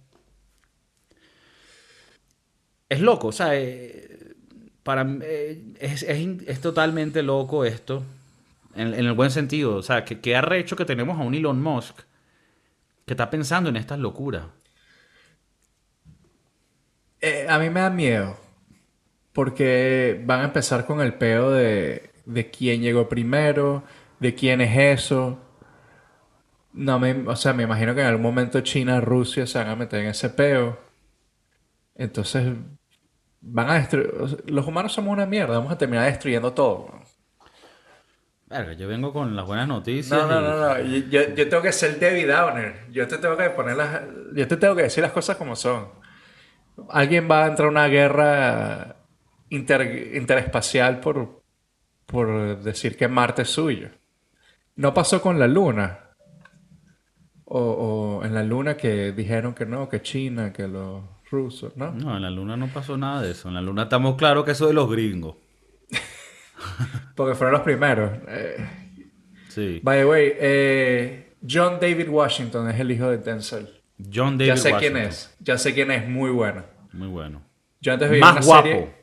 [2.88, 4.34] Es loco, o sea, eh,
[4.82, 8.04] para, eh, es, es, es totalmente loco esto.
[8.74, 9.76] En, el buen sentido.
[9.76, 12.00] O sea, que, que arrecho que tenemos a un Elon Musk
[13.06, 14.46] que está pensando en estas locuras.
[17.20, 18.36] Eh, a mí me da miedo.
[19.32, 23.84] Porque van a empezar con el peo de, de quién llegó primero,
[24.20, 25.38] de quién es eso.
[26.72, 29.76] No me, o sea, me imagino que en algún momento China, Rusia se van a
[29.76, 30.78] meter en ese peo.
[31.94, 32.54] Entonces,
[33.40, 34.12] van a destruir.
[34.46, 37.02] Los humanos somos una mierda, vamos a terminar destruyendo todo.
[38.52, 40.20] Verga, yo vengo con las buenas noticias.
[40.20, 41.08] No, no, y- no, no.
[41.10, 42.86] Yo, yo tengo que ser David Downer.
[42.92, 44.02] Yo te tengo que poner las.
[44.34, 45.88] Yo te tengo que decir las cosas como son.
[46.90, 48.96] Alguien va a entrar a una guerra
[49.50, 51.42] inter- interespacial por,
[52.06, 53.88] por decir que Marte es suyo.
[54.76, 55.98] No pasó con la Luna.
[57.44, 57.58] O,
[58.20, 61.92] o en la Luna que dijeron que no, que China, que los rusos, ¿no?
[61.92, 63.48] No, en la luna no pasó nada de eso.
[63.48, 65.36] En la luna estamos claros que eso de los gringos.
[67.16, 68.10] Porque fueron los primeros.
[68.28, 68.56] Eh,
[69.48, 69.80] Sí.
[69.82, 73.68] by the way, eh, John David Washington es el hijo de Denzel.
[74.12, 74.94] John David Ya sé Washington.
[74.94, 75.36] quién es.
[75.40, 76.08] Ya sé quién es.
[76.08, 76.64] Muy bueno.
[76.92, 77.42] Muy bueno.
[77.80, 78.62] Yo antes vi Más una guapo.
[78.68, 78.94] serie-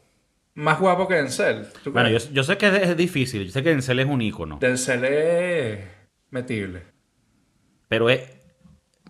[0.55, 1.67] Más guapo que Denzel.
[1.83, 3.45] ¿Tú Bueno, yo, sé que es, es difícil.
[3.45, 4.57] Yo sé que Denzel es un ícono.
[4.59, 5.79] Denzel es
[6.31, 6.81] metible.
[7.87, 8.21] Pero es...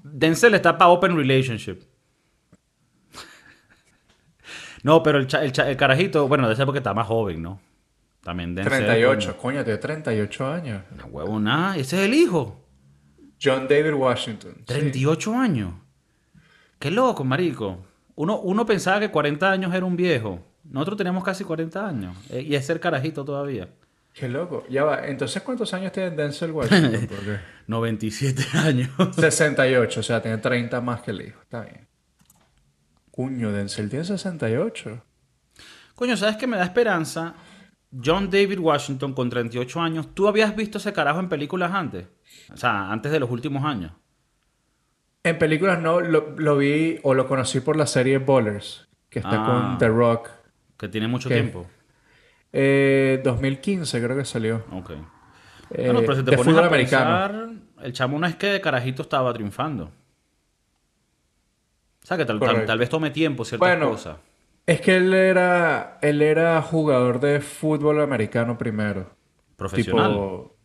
[0.04, 1.80] Denzel está para Open Relationship.
[4.84, 6.28] no, pero el, cha- el, cha- el carajito...
[6.28, 7.62] Bueno, debe ser porque está más joven, ¿no?
[8.22, 8.86] También Denzel...
[8.86, 9.38] 38.
[9.38, 10.84] Coño, tiene 38 años.
[10.98, 11.78] No, huevo, nada.
[11.78, 12.66] Ese es el hijo.
[13.42, 14.56] John David Washington.
[14.60, 14.64] sí.
[14.66, 15.74] 38 años.
[16.78, 17.86] Qué loco, marico.
[18.16, 20.46] Uno, uno pensaba que 40 años era un viejo.
[20.66, 22.18] Nosotros tenemos casi 40 años.
[22.30, 23.70] Eh, Y es el carajito todavía.
[24.14, 24.66] Qué loco.
[24.70, 25.08] Ya va.
[25.08, 27.08] Entonces, ¿cuántos años tiene Denzel Washington?
[27.10, 28.90] Porque 97 años.
[29.16, 30.00] 68.
[30.00, 31.40] O sea, tiene 30 más que el hijo.
[31.42, 31.88] Está bien.
[33.12, 35.04] Cuño, Denzel tiene 68.
[35.96, 37.36] Coño, ¿sabes qué me da esperanza?
[37.92, 40.14] John David Washington con 38 años.
[40.14, 42.08] ¿Tú habías visto ese carajo en películas antes?
[42.54, 43.92] O sea, antes de los últimos años.
[45.24, 49.42] En películas no, lo, lo vi o lo conocí por la serie Ballers, que está
[49.44, 49.46] Ah.
[49.70, 50.30] con The Rock.
[50.78, 51.68] Que tiene mucho tiempo.
[52.54, 54.64] Eh, 2015 creo que salió.
[54.72, 54.92] Ok.
[55.72, 57.28] Eh, Bueno, pero si te de pones fútbol a americano.
[57.28, 59.92] pensar, el chamo no es que de carajito estaba triunfando.
[62.02, 64.18] O sea, que tal, tal vez tome tiempo ciertas Bueno, cosas.
[64.66, 69.10] Es que él era, él era jugador de fútbol americano primero.
[69.56, 70.12] Profesional.
[70.12, 70.56] Tipo,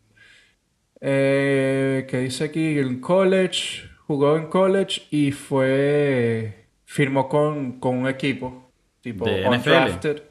[1.01, 8.09] eh, que dice aquí, en college, jugó en college y fue, firmó con, con un
[8.09, 10.23] equipo, tipo De undrafted.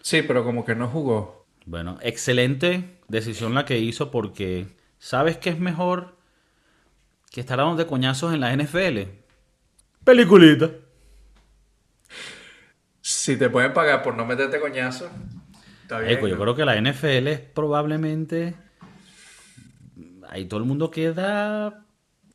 [0.00, 1.46] Sí, pero como que no jugó.
[1.66, 4.66] Bueno, excelente decisión la que hizo porque
[4.98, 6.16] ¿sabes qué es mejor
[7.30, 9.08] que estar dando de coñazos en la NFL?
[10.04, 10.70] Peliculita.
[13.22, 15.08] Si te pueden pagar por no meterte coñazo,
[15.82, 16.10] está bien.
[16.14, 18.56] Eco, yo creo que la NFL es probablemente...
[20.28, 21.84] Ahí todo el mundo queda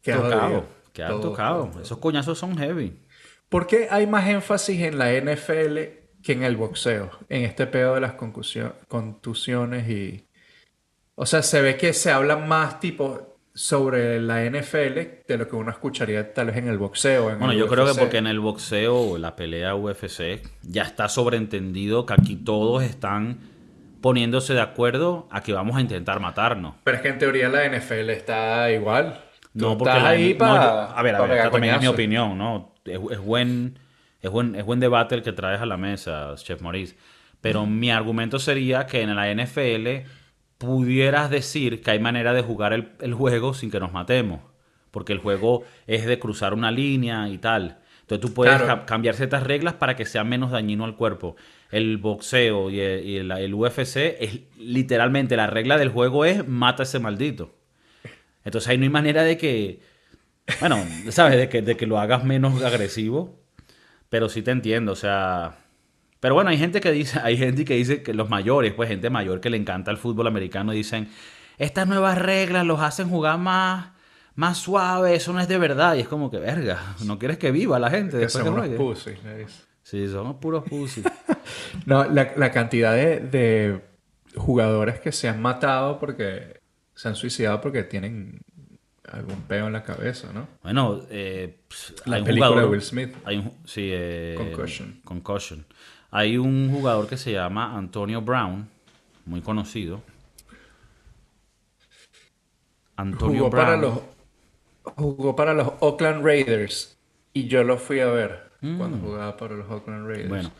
[0.02, 0.42] Queda tocado.
[0.42, 0.66] jodido.
[0.94, 1.62] Queda Todo, tocado.
[1.64, 1.82] todo, todo.
[1.82, 3.02] Esos coñazos son heavy.
[3.50, 5.78] ¿Por qué hay más énfasis en la NFL
[6.24, 7.12] que en el boxeo?
[7.28, 10.26] En este pedo de las contusiones y...
[11.16, 15.56] O sea, se ve que se habla más tipo sobre la NFL de lo que
[15.56, 17.32] uno escucharía tal vez en el boxeo.
[17.32, 20.84] en Bueno, el yo creo que porque en el boxeo o la pelea UFC ya
[20.84, 23.40] está sobreentendido que aquí todos están
[24.00, 26.76] poniéndose de acuerdo a que vamos a intentar matarnos.
[26.84, 29.22] Pero es que en teoría la NFL está igual.
[29.58, 30.64] Tú No, porque estás la- ahí no, para...
[30.64, 32.76] yo- a ver, a ver, esta también es mi opinión, ¿no?
[32.86, 33.80] Es, es buen,
[34.22, 36.96] es, buen, es buen debate el que traes a la mesa, Chef Maurice.
[37.42, 40.06] Pero mi argumento sería que en la NFL
[40.58, 44.42] pudieras decir que hay manera de jugar el, el juego sin que nos matemos.
[44.92, 47.80] Porque el juego es de cruzar una línea y tal.
[48.02, 48.80] Entonces tú puedes Claro.
[48.82, 51.36] ca- cambiar ciertas reglas para que sea menos dañino al cuerpo.
[51.72, 56.48] El boxeo y el, y el- el UFC es literalmente la regla del juego es
[56.48, 57.54] mata a ese maldito.
[58.46, 59.82] Entonces ahí no hay manera de que
[60.62, 60.78] Bueno,
[61.10, 63.40] sabes, de que, de que lo hagas menos agresivo,
[64.10, 65.58] pero sí te entiendo, o sea...
[66.28, 69.10] Pero bueno, hay gente que dice, hay gente que dice que los mayores, pues gente
[69.10, 71.08] mayor que le encanta el fútbol americano, dicen,
[71.58, 73.92] estas nuevas reglas los hacen jugar más,
[74.36, 75.96] más suave, eso no es de verdad.
[75.96, 78.76] Y es como que, verga, no quieres que viva la gente Que después son que
[78.76, 78.98] unos
[79.38, 79.64] dice.
[79.84, 81.02] Sí, son puros pussy.
[81.86, 83.80] No, la, la cantidad de, de
[84.36, 86.60] jugadores que se han matado porque
[86.94, 88.42] se han suicidado porque tienen
[89.10, 90.50] algún peo en la cabeza, ¿no?
[90.62, 91.62] bueno, eh,
[92.06, 92.66] La hay un película jugador...
[92.66, 93.16] de Will Smith.
[93.24, 95.00] Hay un, sí, eh, Concussion.
[95.06, 95.66] Concussion.
[96.12, 98.70] Hay un jugador que se llama Antonio Brown,
[99.26, 100.02] muy conocido.
[102.96, 103.66] Antonio Jugó Brown.
[103.66, 104.00] para los
[104.96, 106.98] jugó para los Oakland Raiders
[107.34, 110.28] y yo lo fui a ver cuando jugaba para los Oakland Raiders.
[110.28, 110.30] Mm.
[110.30, 110.52] Bueno.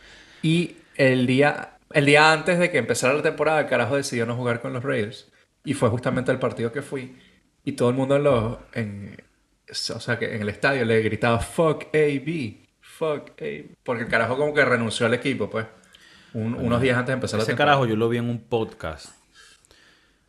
[0.42, 4.36] Y el día el día antes de que empezara la temporada, el carajo decidió no
[4.36, 5.30] jugar con los Raiders
[5.64, 7.16] y fue justamente el partido que fui
[7.64, 9.24] y todo el mundo en los en
[9.70, 12.67] o sea que en el estadio le gritaba fuck AB,
[12.98, 13.30] fuck
[13.84, 15.66] porque el carajo como que renunció al equipo, pues.
[16.34, 17.72] Un- unos días antes de empezar la Ese temporada.
[17.76, 19.12] carajo yo lo vi en un podcast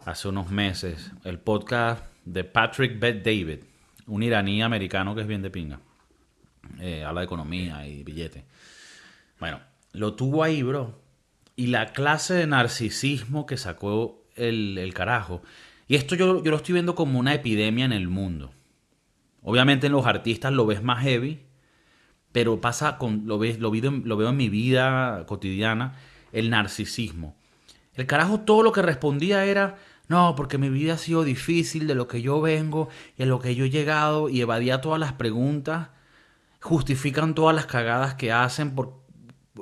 [0.05, 1.11] hace unos meses.
[1.23, 3.59] El podcast de Patrick Bet David,
[4.07, 5.79] un iraní americano que es bien de pinga.
[6.79, 8.45] Eh, habla de economía y billete.
[9.39, 9.59] Bueno,
[9.93, 10.99] lo tuvo ahí, bro.
[11.55, 15.41] Y la clase de narcisismo que sacó el, el carajo.
[15.87, 18.51] Y esto yo, yo lo estoy viendo como una epidemia en el mundo.
[19.41, 21.39] Obviamente en los artistas lo ves más heavy,
[22.31, 25.95] pero pasa con lo ves lo, veo lo veo en mi vida cotidiana
[26.31, 27.35] el narcisismo.
[27.95, 31.95] El carajo todo lo que respondía era no porque mi vida ha sido difícil de
[31.95, 35.13] lo que yo vengo y a lo que yo he llegado y evadía todas las
[35.13, 35.89] preguntas
[36.61, 38.99] justifican todas las cagadas que hacen por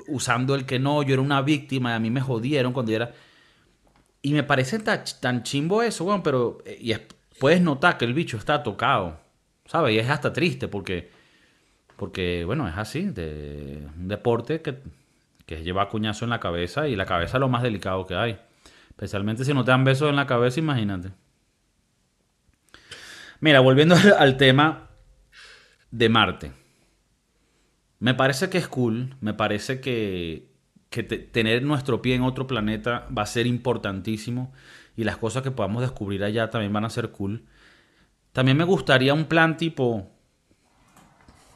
[0.07, 2.97] usando el que no yo era una víctima y a mí me jodieron cuando yo
[2.97, 3.13] era
[4.21, 7.01] y me parece tan, tan chimbo eso bueno pero eh, y es-
[7.39, 9.19] puedes notar que el bicho está tocado
[9.65, 11.11] sabes y es hasta triste porque
[11.97, 14.77] porque, bueno, es así, de un deporte que,
[15.45, 18.39] que lleva cuñazo en la cabeza y la cabeza es lo más delicado que hay.
[18.89, 21.11] Especialmente si no te dan besos en la cabeza, imagínate.
[23.39, 24.89] Mira, volviendo al, tema
[25.91, 26.51] de Marte.
[27.99, 30.51] Me parece que es cool, me parece que,
[30.89, 34.53] que te- tener nuestro pie en otro planeta va a ser importantísimo
[34.95, 37.45] y las cosas que podamos descubrir allá también van a ser cool.
[38.33, 40.11] También me gustaría un plan tipo,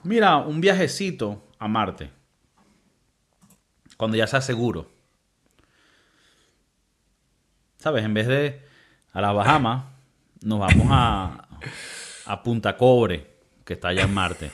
[0.04, 2.10] Mira, un viajecito a Marte.
[3.98, 4.90] Cuando ya sea seguro.
[7.78, 8.04] ¿Sabes?
[8.04, 8.62] En vez de
[9.14, 9.86] a las Bahamas,
[10.42, 11.48] nos vamos a,
[12.26, 13.28] a Punta Cobre,
[13.66, 14.52] que está allá en Marte.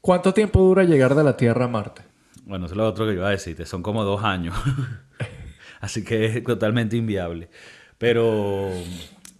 [0.00, 2.02] ¿Cuánto tiempo dura llegar de la Tierra a Marte?
[2.44, 3.66] Bueno, eso es lo otro que iba a decirte.
[3.66, 4.54] Son como dos años.
[5.80, 7.50] Así que es totalmente inviable.
[7.98, 8.70] Pero,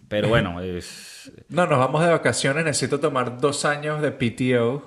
[0.09, 2.65] pero bueno, es No, nos vamos de vacaciones.
[2.65, 4.87] Necesito tomar dos años de PTO.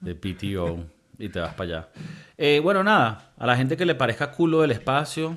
[0.00, 0.84] de PTO
[1.18, 1.88] y te vas para allá.
[2.36, 5.36] Eh, bueno, nada, a la gente que le parezca culo del espacio,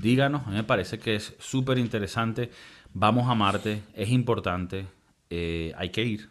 [0.00, 2.50] díganos, a mí me parece que es súper interesante.
[2.94, 4.86] Vamos a Marte, es importante,
[5.30, 6.30] eh, hay que ir.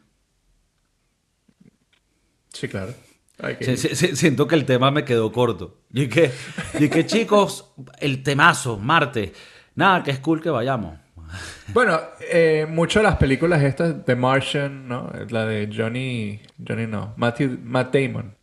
[2.54, 2.93] Sí, claro.
[3.39, 3.78] Hay que Se- ir.
[3.78, 5.80] se- se- siento que el tema me quedó corto.
[5.93, 6.32] Y que,
[6.80, 9.34] y que chicos, el temazo, Marte,
[9.76, 11.00] nada, que es cool que vayamos.
[11.74, 15.12] Bueno, eh, muchas de las películas estas, The Martian, ¿no?
[15.30, 16.41] La de Johnny...
[16.65, 17.13] Johnny no.
[17.17, 18.36] Matthew, Matt Damon.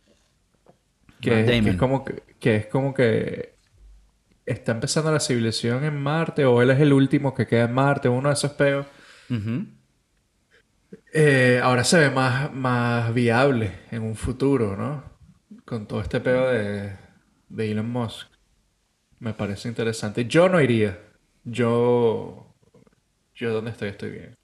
[1.21, 1.67] Que, Matt Damon.
[1.67, 3.55] es como que, que es como que
[4.45, 8.09] está empezando la civilización en Marte o él es el último que queda en Marte,
[8.09, 8.85] uno de esos peos.
[11.13, 15.03] Eh, ahora se ve más, más viable en un futuro, ¿no?
[15.65, 16.95] Con todo este peo de,
[17.49, 18.27] de Elon Musk.
[19.19, 20.25] Me parece interesante.
[20.25, 20.99] Yo no iría.
[21.43, 22.48] Yo...
[23.39, 24.35] Yo donde estoy estoy bien.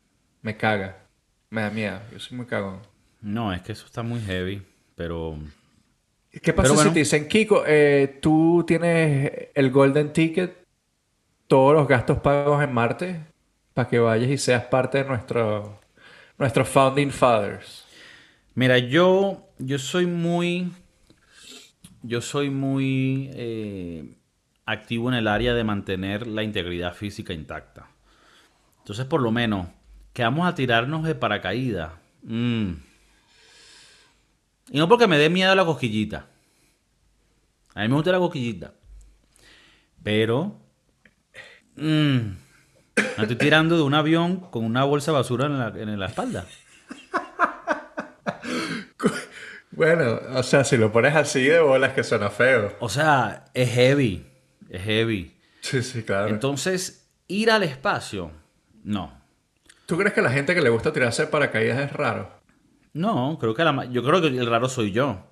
[0.41, 1.03] Me caga.
[1.49, 1.99] Me da miedo.
[2.13, 2.79] Yo soy muy cagón.
[3.21, 4.61] No, es que eso está muy heavy,
[4.95, 5.37] pero...
[6.41, 10.65] ¿Qué pasa Pero si te dicen, Kiko, eh, tú tienes el Golden Ticket,
[11.47, 13.19] todos los gastos pagos en Marte,
[13.73, 15.81] para que vayas y seas parte de nuestro,
[16.37, 17.85] nuestros Founding Fathers?
[18.53, 20.71] Mira, yo, yo soy muy,
[22.01, 24.15] yo soy muy eh,
[24.65, 27.89] activo en el área de mantener la integridad física intacta.
[28.85, 29.65] Entonces, por lo menos,
[30.13, 31.93] que vamos a tirarnos de paracaídas.
[32.21, 32.73] Mm.
[34.69, 36.27] Y no porque me dé miedo la cosquillita.
[37.73, 38.73] A mí me gusta la cosquillita.
[40.03, 40.55] Pero,
[41.77, 42.35] mm, me
[43.17, 46.45] estoy tirando de un avión con una bolsa de basura en la, en la espalda.
[49.71, 52.77] Bueno, o sea, si lo pones así de bolas que suena feo.
[52.79, 54.25] O sea, es heavy.
[54.69, 55.35] Es heavy.
[55.59, 56.29] Sí, sí, claro.
[56.29, 58.31] Entonces, ir al espacio,
[58.85, 59.11] no.
[59.85, 62.31] ¿Tú crees que la gente que le gusta tirarse de paracaídas es raro?
[62.93, 65.27] No, creo que la yo creo que el raro soy yo.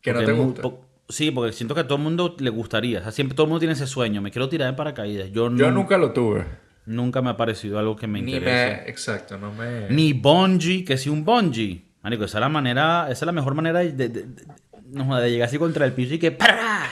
[0.00, 0.62] Que no te gusta.
[0.62, 3.00] po- sí, porque siento que a todo el mundo le gustaría.
[3.00, 4.20] O sea, siempre todo el mundo tiene ese sueño.
[4.22, 5.28] Me quiero tirar de paracaídas.
[5.30, 6.44] Yo, Yo nun- nunca lo tuve.
[6.86, 8.82] nunca me ha parecido algo que me Ni interese.
[8.82, 8.88] me...
[8.90, 9.88] Exacto, no me...
[9.90, 11.84] Ni bungee, que si un bungee.
[12.02, 15.48] Marico, esa es la manera, esa es la mejor manera de, de- de- de llegar
[15.48, 16.86] así contra el piso y que ¡para!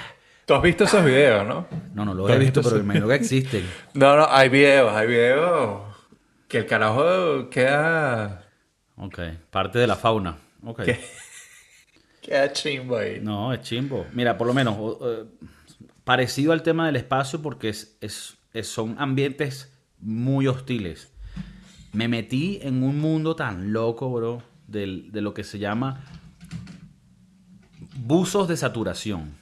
[0.47, 1.67] Tú has visto esos videos, ¿no?
[1.95, 3.65] No, no lo ¿Tú he visto, visto pero me imagino que existen.
[3.95, 5.83] No, no, hay videos, hay videos
[6.49, 8.45] que el carajo queda...
[8.97, 9.19] Ok,
[9.51, 10.39] parte de la fauna.
[10.65, 10.83] Ok.
[10.85, 11.01] ¿Qué?
[12.23, 13.21] Queda chimbo ahí.
[13.21, 14.07] No, es chimbo.
[14.13, 15.25] Mira, por lo menos, eh,
[16.05, 21.13] parecido al tema del espacio porque es, es- es- son ambientes muy hostiles.
[21.93, 26.05] Me metí en un mundo tan loco, bro, del- de lo que se llama
[27.97, 29.35] buzos de saturación.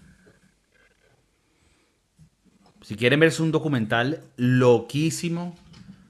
[2.85, 5.57] Si quieren verse un documental loquísimo,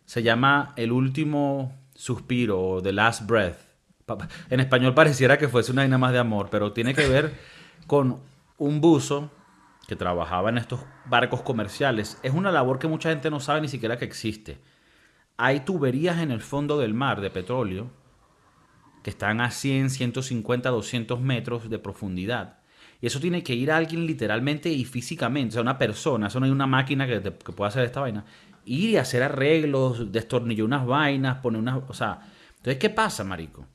[0.07, 3.59] se llama El último suspiro o The Last Breath.
[4.51, 7.39] En español pareciera que fuese una vaina más de amor, pero tiene que ver
[7.87, 8.19] con
[8.59, 9.31] un buzo
[9.87, 12.19] que trabajaba en estos barcos comerciales.
[12.25, 14.59] Es una labor que mucha gente no sabe ni siquiera que existe.
[15.37, 17.89] Hay tuberías en el fondo del mar de petróleo
[19.05, 22.64] que están a 100, 150, 200 metros de profundidad.
[23.05, 26.41] Y eso tiene que ir a alguien literalmente y físicamente, o sea, una persona, eso
[26.41, 28.25] no hay una máquina que, te- que pueda hacer esta vaina.
[28.65, 31.83] Ir y hacer arreglos, destornillar unas vainas, poner unas...
[31.87, 32.21] O sea,
[32.57, 33.67] entonces, ¿qué pasa, marico?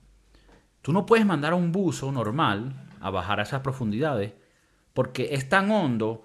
[0.81, 4.33] Tú no puedes mandar a un buzo normal a bajar a esas profundidades
[4.95, 6.23] porque es tan hondo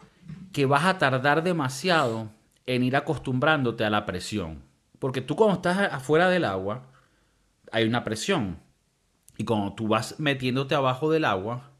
[0.55, 2.31] que vas a tardar demasiado
[2.65, 4.63] en ir acostumbrándote a la presión.
[4.99, 6.87] Porque tú cuando estás afuera del agua,
[7.71, 8.61] hay una presión.
[9.37, 11.74] Y cuando tú vas metiéndote abajo del agua,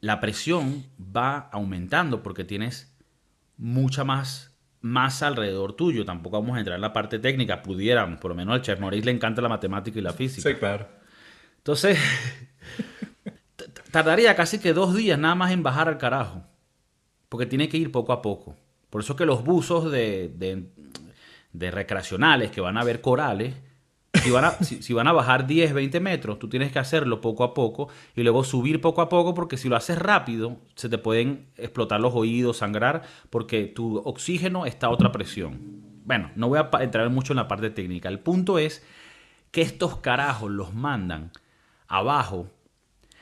[0.00, 2.94] la presión va aumentando porque tienes
[3.56, 6.04] mucha más masa alrededor tuyo.
[6.04, 9.06] Tampoco vamos a entrar en la parte técnica, pudiéramos, por lo menos al Chef Maurice
[9.06, 10.48] le encanta la matemática y la física.
[10.48, 10.86] Sí, claro.
[11.58, 11.98] Entonces,
[13.90, 16.44] tardaría casi que dos días nada más en bajar al carajo.
[17.28, 18.56] Porque tiene que ir poco a poco.
[18.90, 20.70] Por eso que los buzos de, de-
[21.52, 23.54] de recreacionales que van a ver corales,
[24.22, 27.44] si van, a, si, van a bajar 10, 20 metros, tú tienes que hacerlo poco
[27.44, 30.98] a poco y luego subir poco a poco porque si lo haces rápido, se te
[30.98, 35.60] pueden explotar los oídos, sangrar, porque tu oxígeno está a otra presión.
[36.04, 38.08] Bueno, no voy a entrar mucho en la parte técnica.
[38.08, 38.84] El punto es
[39.50, 41.32] que estos carajos los mandan
[41.86, 42.48] abajo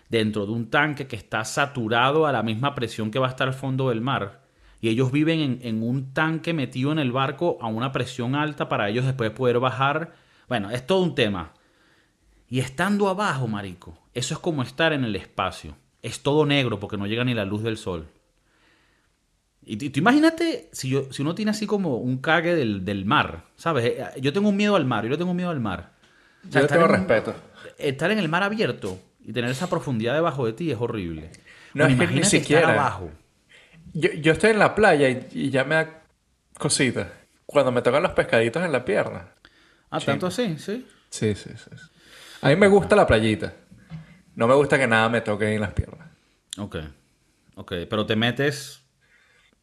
[0.09, 3.49] dentro de un tanque que está saturado a la misma presión que va a estar
[3.49, 4.42] al fondo del mar.
[4.80, 8.68] Y ellos viven en, en un tanque metido en el barco a una presión alta
[8.68, 10.12] para ellos después poder bajar.
[10.49, 11.53] Bueno, es todo un tema.
[12.49, 15.76] Y estando abajo, marico, eso es como estar en el espacio.
[16.03, 18.07] Es todo negro porque no llega ni la luz del sol.
[19.68, 23.47] Y tú, imagínate si, yo, si uno tiene así como un cague del, del mar,
[23.57, 23.84] ¿sabes?
[23.84, 25.90] Eh, Yo tengo un miedo al mar, yo le tengo miedo al mar.
[26.49, 27.34] O sea, Yo tengo en respeto.
[27.78, 31.32] estar en el mar abierto y tener esa profundidad debajo de ti es horrible.
[31.74, 32.61] No, Bueno, es que ni siquiera.
[32.62, 33.11] estar abajo.
[33.92, 36.03] Yo, yo estoy en la playa y, y ya me da
[36.57, 37.12] cosita.
[37.44, 39.30] Cuando me tocan los pescaditos en la pierna.
[39.91, 40.87] Ah, tanto así, sí.
[41.11, 41.70] Sí, sí, sí.
[42.43, 43.55] A mí me gusta la playita.
[44.34, 46.09] No me gusta que nada me toque en las piernas.
[46.59, 46.76] Ok.
[47.55, 48.82] Ok, pero te metes.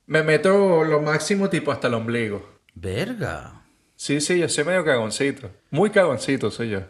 [0.05, 2.59] Me meto lo máximo tipo hasta el ombligo.
[2.74, 3.63] Verga.
[3.95, 5.51] Sí, sí, yo soy medio cagoncito.
[5.69, 6.82] Muy cagoncito soy yo.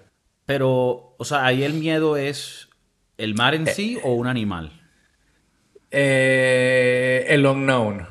[0.46, 2.70] Pero, o sea, ahí el miedo es
[3.18, 4.82] el mar en sí o un animal.
[5.92, 8.08] Eh, el unknown.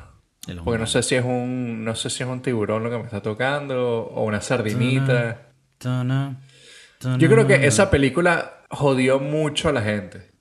[0.63, 3.03] Porque no sé si es un, no sé si es un tiburón lo que me
[3.03, 5.53] está tocando o una sardinita.
[5.81, 10.31] Yo creo que esa película jodió mucho a la gente.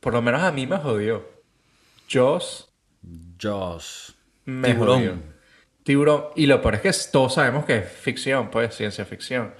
[0.00, 1.26] Por lo menos a mí me jodió.
[2.10, 2.70] Jaws
[3.38, 4.14] Jaws.
[4.44, 4.98] me Tiburón.
[4.98, 5.14] jodió.
[5.84, 6.24] Tiburón.
[6.36, 9.54] Y lo peor es que todos sabemos que es ficción, pues, ciencia ficción.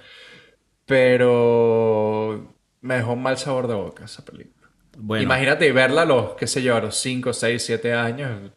[0.85, 4.69] Pero me dejó un mal sabor de boca esa película.
[4.97, 8.51] Bueno, Imagínate verla a los, qué sé yo, a los 5, 6, 7 años.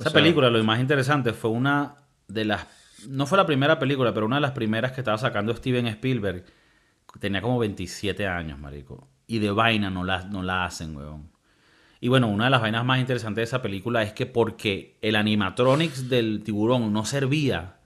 [0.00, 1.94] O esa sea, película, lo más interesante, fue una
[2.26, 2.66] de las.
[3.06, 6.44] No fue la primera película, pero una de las primeras que estaba sacando Steven Spielberg.
[7.18, 9.08] Tenía como 27 años, marico.
[9.26, 11.30] Y de vaina no la, no la hacen, weón.
[12.00, 15.16] Y bueno, una de las vainas más interesantes de esa película es que porque el
[15.16, 17.76] animatronics del tiburón no servía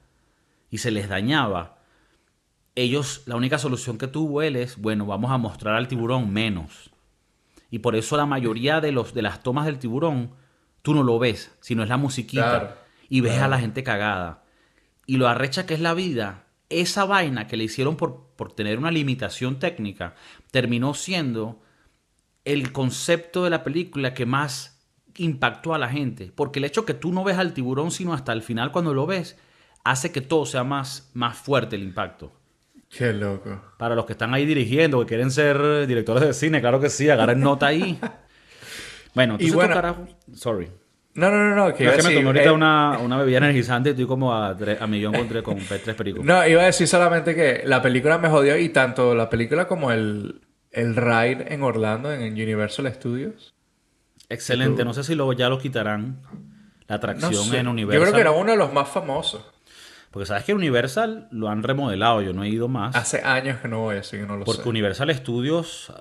[0.70, 1.78] y se les dañaba,
[2.76, 6.90] ellos, la única solución que tuvo él es, bueno, vamos a mostrar al tiburón menos.
[7.70, 10.30] Y por eso la mayoría de, los, de las tomas del tiburón,
[10.84, 12.60] tú no lo ves, sino es la musiquita.
[12.60, 12.74] Claro,
[13.08, 14.44] y ves a la gente cagada.
[15.06, 18.78] Y lo arrecha que es la vida, esa vaina que le hicieron por, por tener
[18.78, 20.14] una limitación técnica,
[20.50, 21.62] terminó siendo
[22.44, 26.30] el concepto de la película que más impactó a la gente.
[26.34, 29.06] Porque el hecho que tú no ves al tiburón, sino hasta el final cuando lo
[29.06, 29.38] ves,
[29.84, 32.30] hace que todo sea más, más fuerte el impacto.
[32.90, 33.58] Qué loco.
[33.78, 37.08] Para los que están ahí dirigiendo, que quieren ser directores de cine, claro que sí,
[37.08, 37.98] agarren nota ahí.
[39.14, 40.16] Bueno, entonces bueno- estos carajos...
[40.34, 40.70] Sorry.
[41.14, 41.74] No, no, no, no.
[41.74, 44.56] Que a que me tomé ahorita eh, una, una bebida energizante y estoy como a,
[44.56, 46.24] tres- a millón con tres, con tres pericos.
[46.24, 49.92] No, iba a decir solamente que la película me jodió y tanto la película como
[49.92, 50.40] el,
[50.72, 53.54] el ride en Orlando, en Universal Studios.
[54.28, 54.84] Excelente.
[54.84, 56.20] No sé si luego ya lo quitarán.
[56.88, 57.58] La No atracción sé.
[57.58, 58.02] en Yo Universal.
[58.02, 59.44] creo que era uno de los más famosos.
[60.14, 62.22] Porque sabes que Universal lo han remodelado.
[62.22, 62.94] Yo no he ido más.
[62.94, 64.68] Hace años que no voy, así que no lo Porque sé.
[64.68, 65.92] Universal Studios,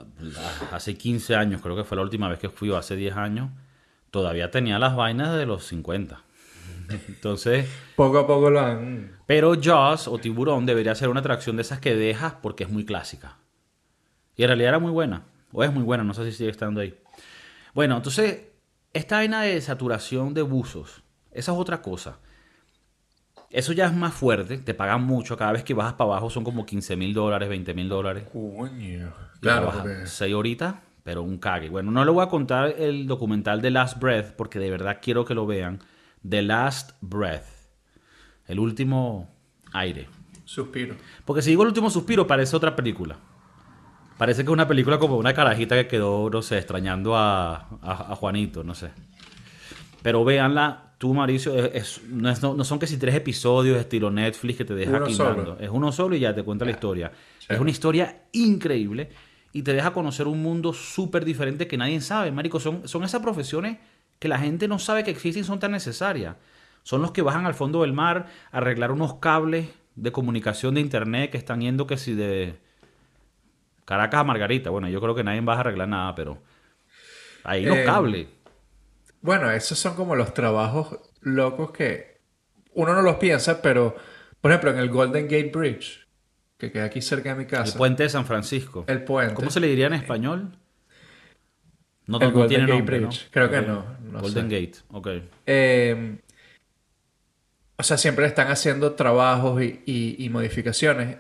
[0.72, 3.49] hace 15 años, creo que fue la última vez que fui, o hace 10 años,
[4.11, 6.22] todavía tenía las vainas de los 50.
[7.07, 9.18] Entonces, Poco a poco lo han...
[9.26, 12.86] pero Jaws o Tiburón debería ser una atracción de esas que dejas porque es muy
[12.86, 13.38] clásica.
[14.36, 16.82] Y en realidad era muy buena, o es muy buena, no sé si sigue estando
[16.82, 16.95] ahí.
[17.74, 18.41] Bueno, entonces,
[18.93, 21.01] esta vaina de saturación de buzos,
[21.32, 22.20] esa es otra cosa.
[23.54, 26.43] Eso ya es más fuerte, te pagan mucho, cada vez que bajas para abajo son
[26.43, 28.24] como 15 mil dólares, 20 mil dólares.
[28.34, 29.14] Coño.
[29.39, 31.70] Claro, porque- seis horitas, pero un cague.
[31.70, 35.24] Bueno, no le voy a contar el documental de Last Breath porque de verdad quiero
[35.24, 35.80] que lo vean.
[36.28, 37.45] The Last Breath.
[38.47, 39.30] El último
[39.72, 40.08] aire.
[40.45, 40.95] Suspiro.
[41.24, 43.18] Porque si digo el último suspiro, parece otra película.
[44.18, 48.12] Parece que es una película como una carajita que quedó, no sé, extrañando a, a-
[48.12, 48.89] a Juanito, no sé.
[50.01, 54.10] Pero véanla, tú, Mauricio, es- es- no, es- no- son que si tres episodios estilo
[54.10, 54.91] Netflix que te deja
[55.41, 55.58] Uno.
[55.60, 57.12] Es uno solo y ya te cuenta la historia.
[57.49, 59.10] Es una historia increíble
[59.51, 62.58] y te deja conocer un mundo súper diferente que nadie sabe, marico.
[62.62, 63.80] Son, son esas profesiones
[64.18, 66.38] que la gente no sabe que existen y son tan necesarias.
[66.84, 70.80] Son los que bajan al fondo del mar a arreglar unos cables de comunicación de
[70.82, 72.56] internet que están yendo que si de
[73.84, 74.70] Caracas a Margarita.
[74.70, 76.38] Bueno, yo creo que nadie va a arreglar nada, pero
[77.43, 78.28] ahí los Eh, cables.
[79.24, 82.19] Bueno, esos son como los trabajos locos que
[82.74, 83.95] uno no los piensa, pero
[84.41, 86.07] por ejemplo en el Golden Gate Bridge,
[86.57, 88.86] que queda aquí cerca de mi El casa, puente de San Francisco.
[88.88, 90.59] el puente, ¿Cómo se le diría en español?
[92.07, 93.07] No, El no Golden tiene Gate nombre, ¿no?
[93.09, 93.30] Bridge.
[93.32, 94.49] Creo que no, no Golden sé.
[94.49, 95.07] Gate, ok.
[95.45, 96.19] eh,
[97.78, 101.17] o sea, siempre están haciendo trabajos y, y- y modificaciones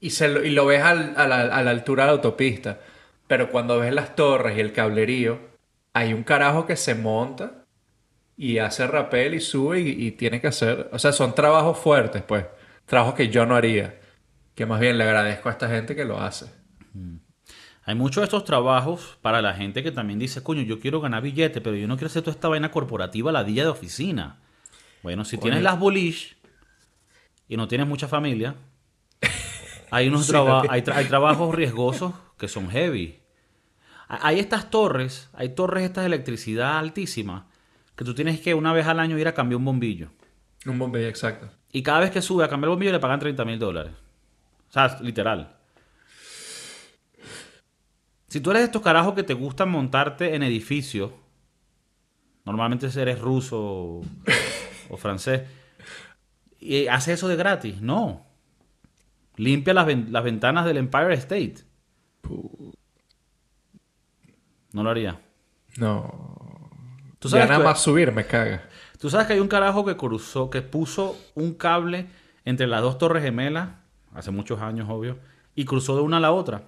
[0.00, 2.80] y, se lo, y lo ves al- a, la, a la altura de la autopista,
[3.28, 5.38] pero cuando ves las torres y el cablerío,
[5.94, 7.64] hay un carajo que se monta
[8.36, 12.22] y hace rappel y sube y, y tiene que hacer, o sea, son trabajos fuertes,
[12.22, 12.46] pues,
[12.86, 14.00] trabajos que yo no haría,
[14.54, 16.46] que más bien le agradezco a esta gente que lo hace.
[17.84, 21.22] Hay muchos de estos trabajos para la gente que también dice, coño, yo quiero ganar
[21.22, 24.38] billete, pero yo no quiero hacer toda esta vaina corporativa ladilla de oficina.
[25.02, 26.36] Bueno, si tienes las boliche
[27.48, 28.54] y no tienes mucha familia,
[29.90, 33.18] hay unos Sí, traba- no te- hay, tra- hay trabajos riesgosos que son heavy.
[34.12, 37.44] Ha- Hay estas torres, hay torres estas de electricidad altísimas,
[37.96, 40.10] que tú tienes que una vez al año ir a cambiar un bombillo.
[40.66, 41.48] Un bombillo exacto.
[41.72, 43.92] Y cada vez que sube a cambiar el bombillo le pagan 30 mil dólares.
[44.68, 45.56] O sea, literal.
[48.28, 51.10] Si tú eres de estos carajos que te gustan montarte en edificios,
[52.44, 54.04] normalmente eres ruso o,
[54.90, 55.42] o francés,
[56.58, 58.24] y haces eso de gratis, no.
[59.36, 61.56] Limpia las, las ventanas del Empire State.
[64.72, 65.20] No lo haría.
[65.76, 66.70] No.
[67.18, 68.62] ¿Tú Ya sabes, nada que, más subir me caga.
[68.98, 72.06] tú sabes que hay un carajo que cruzó, que puso un cable
[72.44, 73.68] entre las dos torres gemelas,
[74.14, 75.18] hace muchos años, obvio,
[75.54, 76.62] y cruzó de una a la otra.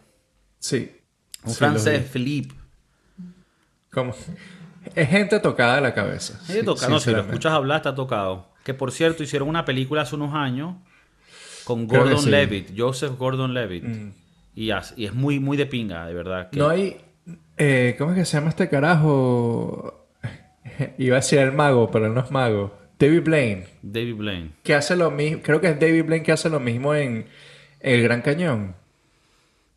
[0.58, 0.92] Sí.
[1.44, 2.08] Un Sí, francés.
[2.10, 2.54] Philippe.
[3.92, 4.14] Como...
[4.94, 6.38] Es gente tocada de la cabeza.
[6.48, 8.48] Ahí sí, toca- no, si lo escuchas hablar, está tocado.
[8.64, 10.74] Que por cierto, hicieron una película hace unos años
[11.64, 12.30] con Gordon sí.
[12.30, 13.84] Levitt, Joseph Gordon Levitt.
[13.84, 14.12] Mm.
[14.54, 16.50] Y, es muy, muy de pinga, de verdad.
[16.50, 17.00] que- No hay...
[17.56, 20.06] eh, ¿Cómo es que se llama este carajo?
[20.98, 22.76] Iba a decir el mago, pero no es mago.
[22.98, 23.64] David Blaine.
[23.82, 24.50] David Blaine.
[24.62, 25.40] Que hace lo mismo...
[25.42, 27.26] Creo que es David Blaine que hace lo mismo en
[27.80, 28.74] El Gran Cañón.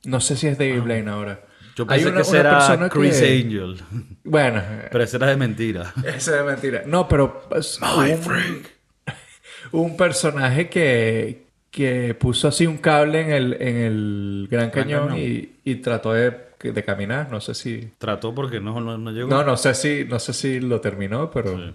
[0.06, 1.41] No sé si es David Blaine ahora.
[1.76, 3.78] Yo Hay pensé una- que ese era Chris que- Angel.
[4.24, 5.93] Bueno, Pero ese era de mentira.
[6.06, 6.84] Esa es mentira.
[6.86, 8.64] No, pero pues, un,
[9.84, 15.08] un personaje que, que puso así un cable en el, en el Gran Gran Cañón
[15.10, 15.20] Cañón.
[15.20, 17.30] y, y trató de, de caminar.
[17.32, 17.91] No sé si.
[17.97, 19.30] Trató porque no, no, no llegó.
[19.30, 21.58] No, no sé si, no sé si lo terminó, pero.
[21.58, 21.74] Sí.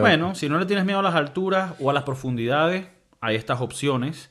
[0.00, 2.86] Bueno, si no le tienes miedo a las alturas o a las profundidades,
[3.20, 4.30] hay estas opciones.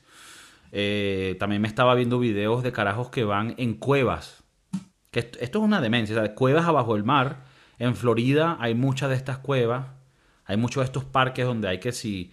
[0.72, 4.42] Eh, también me estaba viendo videos de carajos que van en cuevas.
[5.10, 6.16] Que esto, esto es una demencia.
[6.16, 7.44] o sea, cuevas abajo del mar.
[7.78, 9.86] En Florida hay muchas de estas cuevas.
[10.46, 12.32] Hay muchos de estos parques donde hay que si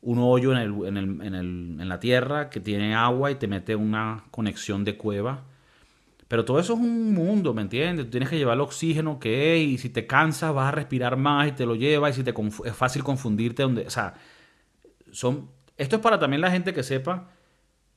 [0.00, 3.34] un hoyo en, el- en el- en el- en la tierra que tiene agua y
[3.36, 5.42] te mete una conexión de cueva.
[6.34, 8.06] Pero todo eso es un mundo, ¿me entiendes?
[8.06, 11.16] Tú tienes que llevar el oxígeno que es y si te cansas vas a respirar
[11.16, 14.14] más y te lo lleva y si te es fácil confundirte donde, o sea,
[15.12, 17.28] son esto es para también la gente que sepa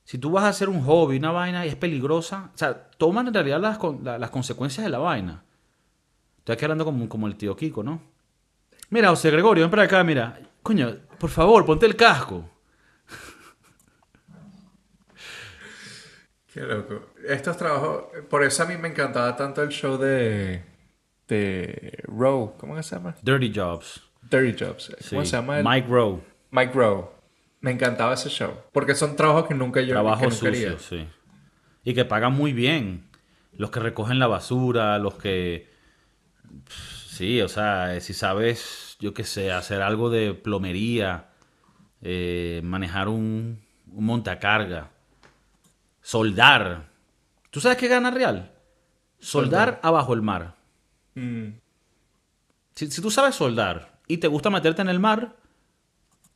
[0.04, 3.26] si tú vas a hacer un hobby, una vaina y es peligrosa, o sea, toman
[3.26, 5.42] en realidad las, con- la- las consecuencias de la vaina.
[6.38, 8.00] Estoy aquí hablando como, como el tío Kiko, ¿no?
[8.90, 10.38] Mira, José Gregorio, ven para acá, mira.
[10.62, 12.48] Coño, por favor, ponte el casco.
[16.52, 17.06] Qué loco.
[17.26, 20.62] Estos trabajos, por eso a mí me encantaba tanto el show de,
[21.28, 23.14] de Rowe, ¿cómo que se llama?
[23.22, 24.00] Dirty Jobs.
[24.30, 24.94] Dirty Jobs.
[25.10, 25.30] ¿Cómo Sí.
[25.30, 25.58] se llama?
[25.58, 26.20] el- Mike Rowe.
[26.50, 27.08] Mike Rowe.
[27.60, 28.52] Me encantaba ese show.
[28.72, 30.72] Porque son trabajos que nunca yo Trabajo que nunca haría.
[30.78, 31.08] sucio, sí.
[31.84, 33.04] Y que pagan muy bien.
[33.52, 35.68] Los que recogen la basura, los que...
[36.68, 41.30] Sí, o sea, si sabes, yo qué sé, hacer algo de plomería,
[42.00, 44.90] eh, manejar un, un montacarga,
[46.02, 46.88] soldar.
[47.50, 48.52] ¿Tú sabes qué gana real?
[49.18, 50.54] Soldar abajo el mar.
[51.14, 51.48] Mm.
[52.74, 55.36] Si, si tú sabes soldar y te gusta meterte en el mar,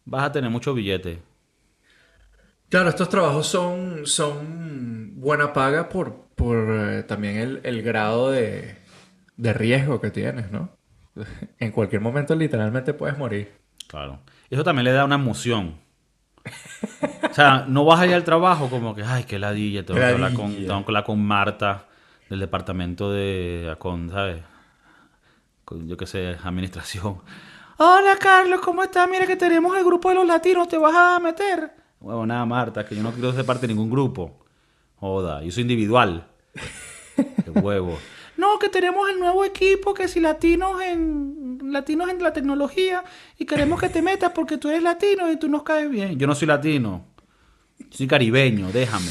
[0.05, 1.23] vas a tener mucho billete.
[2.69, 8.79] Claro, estos trabajos son, son buena paga por, por eh, también el, el grado de,
[9.37, 10.71] de riesgo que tienes, ¿no?
[11.59, 13.53] En cualquier momento literalmente puedes morir.
[13.87, 14.21] Claro.
[14.49, 15.77] Eso también le da una emoción.
[17.33, 20.05] O sea, no vas a ir al trabajo como que, ay, qué ladilla, tengo que
[20.05, 20.69] hablar con, Ladilla.
[20.69, 21.87] tengo que hablar con Marta
[22.29, 24.43] del departamento de, con, ¿sabes?
[25.65, 27.23] Con, yo qué sé, administración.
[27.79, 29.09] Hola, Carlos, ¿cómo estás?
[29.09, 31.73] Mira que tenemos el grupo de los latinos, ¿te vas a meter?
[32.01, 34.45] Bueno, nada, Marta, que yo no quiero ser parte de ningún grupo.
[34.97, 36.27] Joda, yo soy individual.
[37.17, 37.99] Qué huevo.
[38.37, 43.05] No, que tenemos el nuevo equipo, que si latinos en latinos en la tecnología
[43.39, 46.19] y queremos que te metas porque tú eres latino y tú nos caes bien.
[46.19, 47.12] Yo no soy latino.
[47.93, 49.11] Soy caribeño, déjame.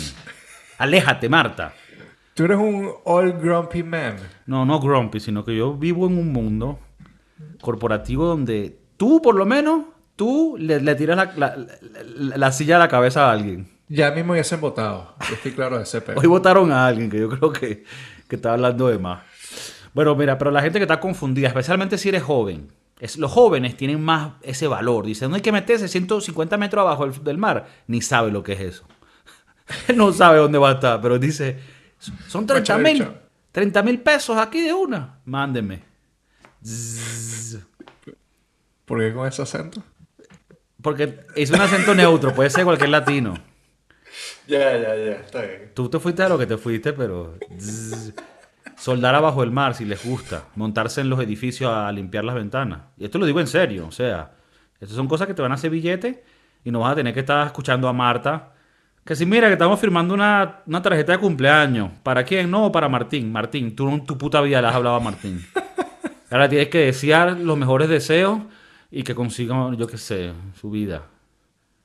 [0.77, 1.73] Aléjate, Marta.
[2.33, 4.15] Tú eres un all grumpy man.
[4.45, 6.79] No, no grumpy, sino que yo vivo en un mundo
[7.61, 12.77] corporativo donde tú, por lo menos, tú le, le tiras la, la- la- la silla
[12.77, 13.69] a la cabeza a alguien.
[13.87, 15.15] Ya mismo hubiesen votado.
[15.27, 16.01] Yo estoy claro de ese.
[16.15, 17.83] Hoy votaron a alguien que yo creo que,
[18.27, 19.21] que está hablando de más.
[19.93, 22.71] Bueno, mira, pero la gente que está confundida, especialmente si eres joven,
[23.01, 25.05] es, los jóvenes tienen más ese valor.
[25.05, 27.67] Dicen, no hay que meterse 150 metros abajo del, mar.
[27.87, 28.85] Ni sabe lo que es eso.
[29.95, 31.57] No sabe dónde va a estar, pero dice,
[32.27, 32.97] son 30 mil.
[32.99, 33.19] Muchacho.
[33.53, 35.19] 30 mil pesos aquí de una.
[35.25, 35.83] Mándenme.
[36.63, 37.59] Zzz.
[38.85, 39.81] ¿Por qué con ese acento?
[40.81, 43.33] Porque es un acento neutro, puede ser cualquier latino.
[44.47, 45.11] Ya, ya, ya.
[45.13, 45.71] Está bien.
[45.73, 47.37] Tú te fuiste a lo que te fuiste, pero...
[47.57, 48.13] zzz.
[48.81, 50.45] Soldar abajo el mar si les gusta.
[50.55, 52.79] Montarse en los edificios a limpiar las ventanas.
[52.97, 53.85] Y esto lo digo en serio.
[53.85, 54.31] O sea,
[54.79, 56.23] estas son cosas que te van a hacer billete
[56.65, 58.53] y no vas a tener que estar escuchando a Marta.
[59.05, 61.91] Que si mira que estamos firmando una, una tarjeta de cumpleaños.
[62.01, 62.49] ¿Para quién?
[62.49, 63.31] No, para Martín.
[63.31, 65.45] Martín, tú en tu puta vida le has hablado a Martín.
[66.31, 68.39] Ahora tienes que desear los mejores deseos
[68.89, 71.03] y que consiga, yo qué sé, su vida.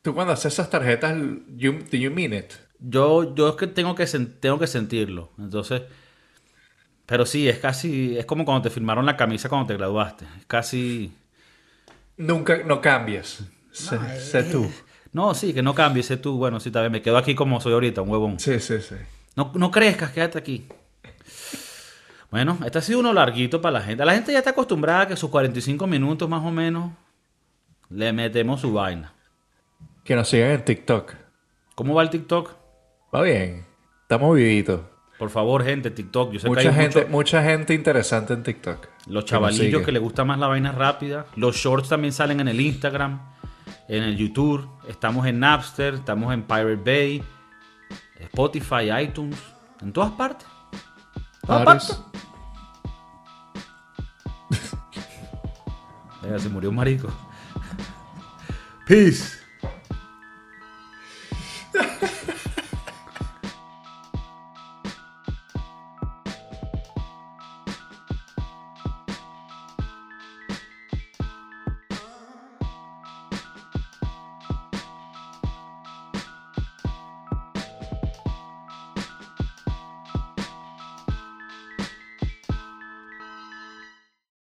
[0.00, 1.14] Tú cuando haces esas tarjetas,
[1.58, 2.54] you, do you mean it?
[2.78, 5.32] Yo, yo es que tengo que, tengo que sentirlo.
[5.38, 5.82] Entonces,
[7.06, 10.24] pero sí, es casi, es como cuando te firmaron la camisa cuando te graduaste.
[10.38, 11.12] Es casi,
[12.16, 13.42] Nunca, no cambies.
[13.70, 14.70] Sé, sé tú.
[15.12, 16.38] no, sí, que no cambies, sé tú.
[16.38, 18.40] Bueno, sí, también me quedo aquí como soy ahorita, un huevón.
[18.40, 18.94] Sí, sí, sí.
[19.34, 20.66] No, no crezcas, quédate aquí.
[22.30, 24.04] Bueno, este ha sido uno larguito para la gente.
[24.04, 26.92] La gente ya está acostumbrada a que sus 45 minutos más o menos
[27.90, 29.12] le metemos su vaina.
[30.04, 31.14] Que nos sigan en TikTok.
[31.74, 32.54] ¿Cómo va el TikTok?
[33.14, 33.64] Va bien.
[34.02, 34.80] Estamos vivitos.
[35.18, 36.34] Por favor, gente, TikTok.
[36.44, 38.88] Mucha, gente, mucha gente interesante en TikTok.
[39.06, 41.26] Los chavalillos que, que les gusta más la vaina rápida.
[41.36, 43.20] Los shorts también salen en el Instagram,
[43.88, 44.68] en el YouTube.
[44.88, 47.22] Estamos en Napster, estamos en Pirate Bay,
[48.20, 49.38] Spotify, iTunes.
[49.80, 50.46] En todas partes.
[51.46, 52.02] Todas partes.
[56.42, 57.08] se murió un marico.
[58.86, 59.46] Peace.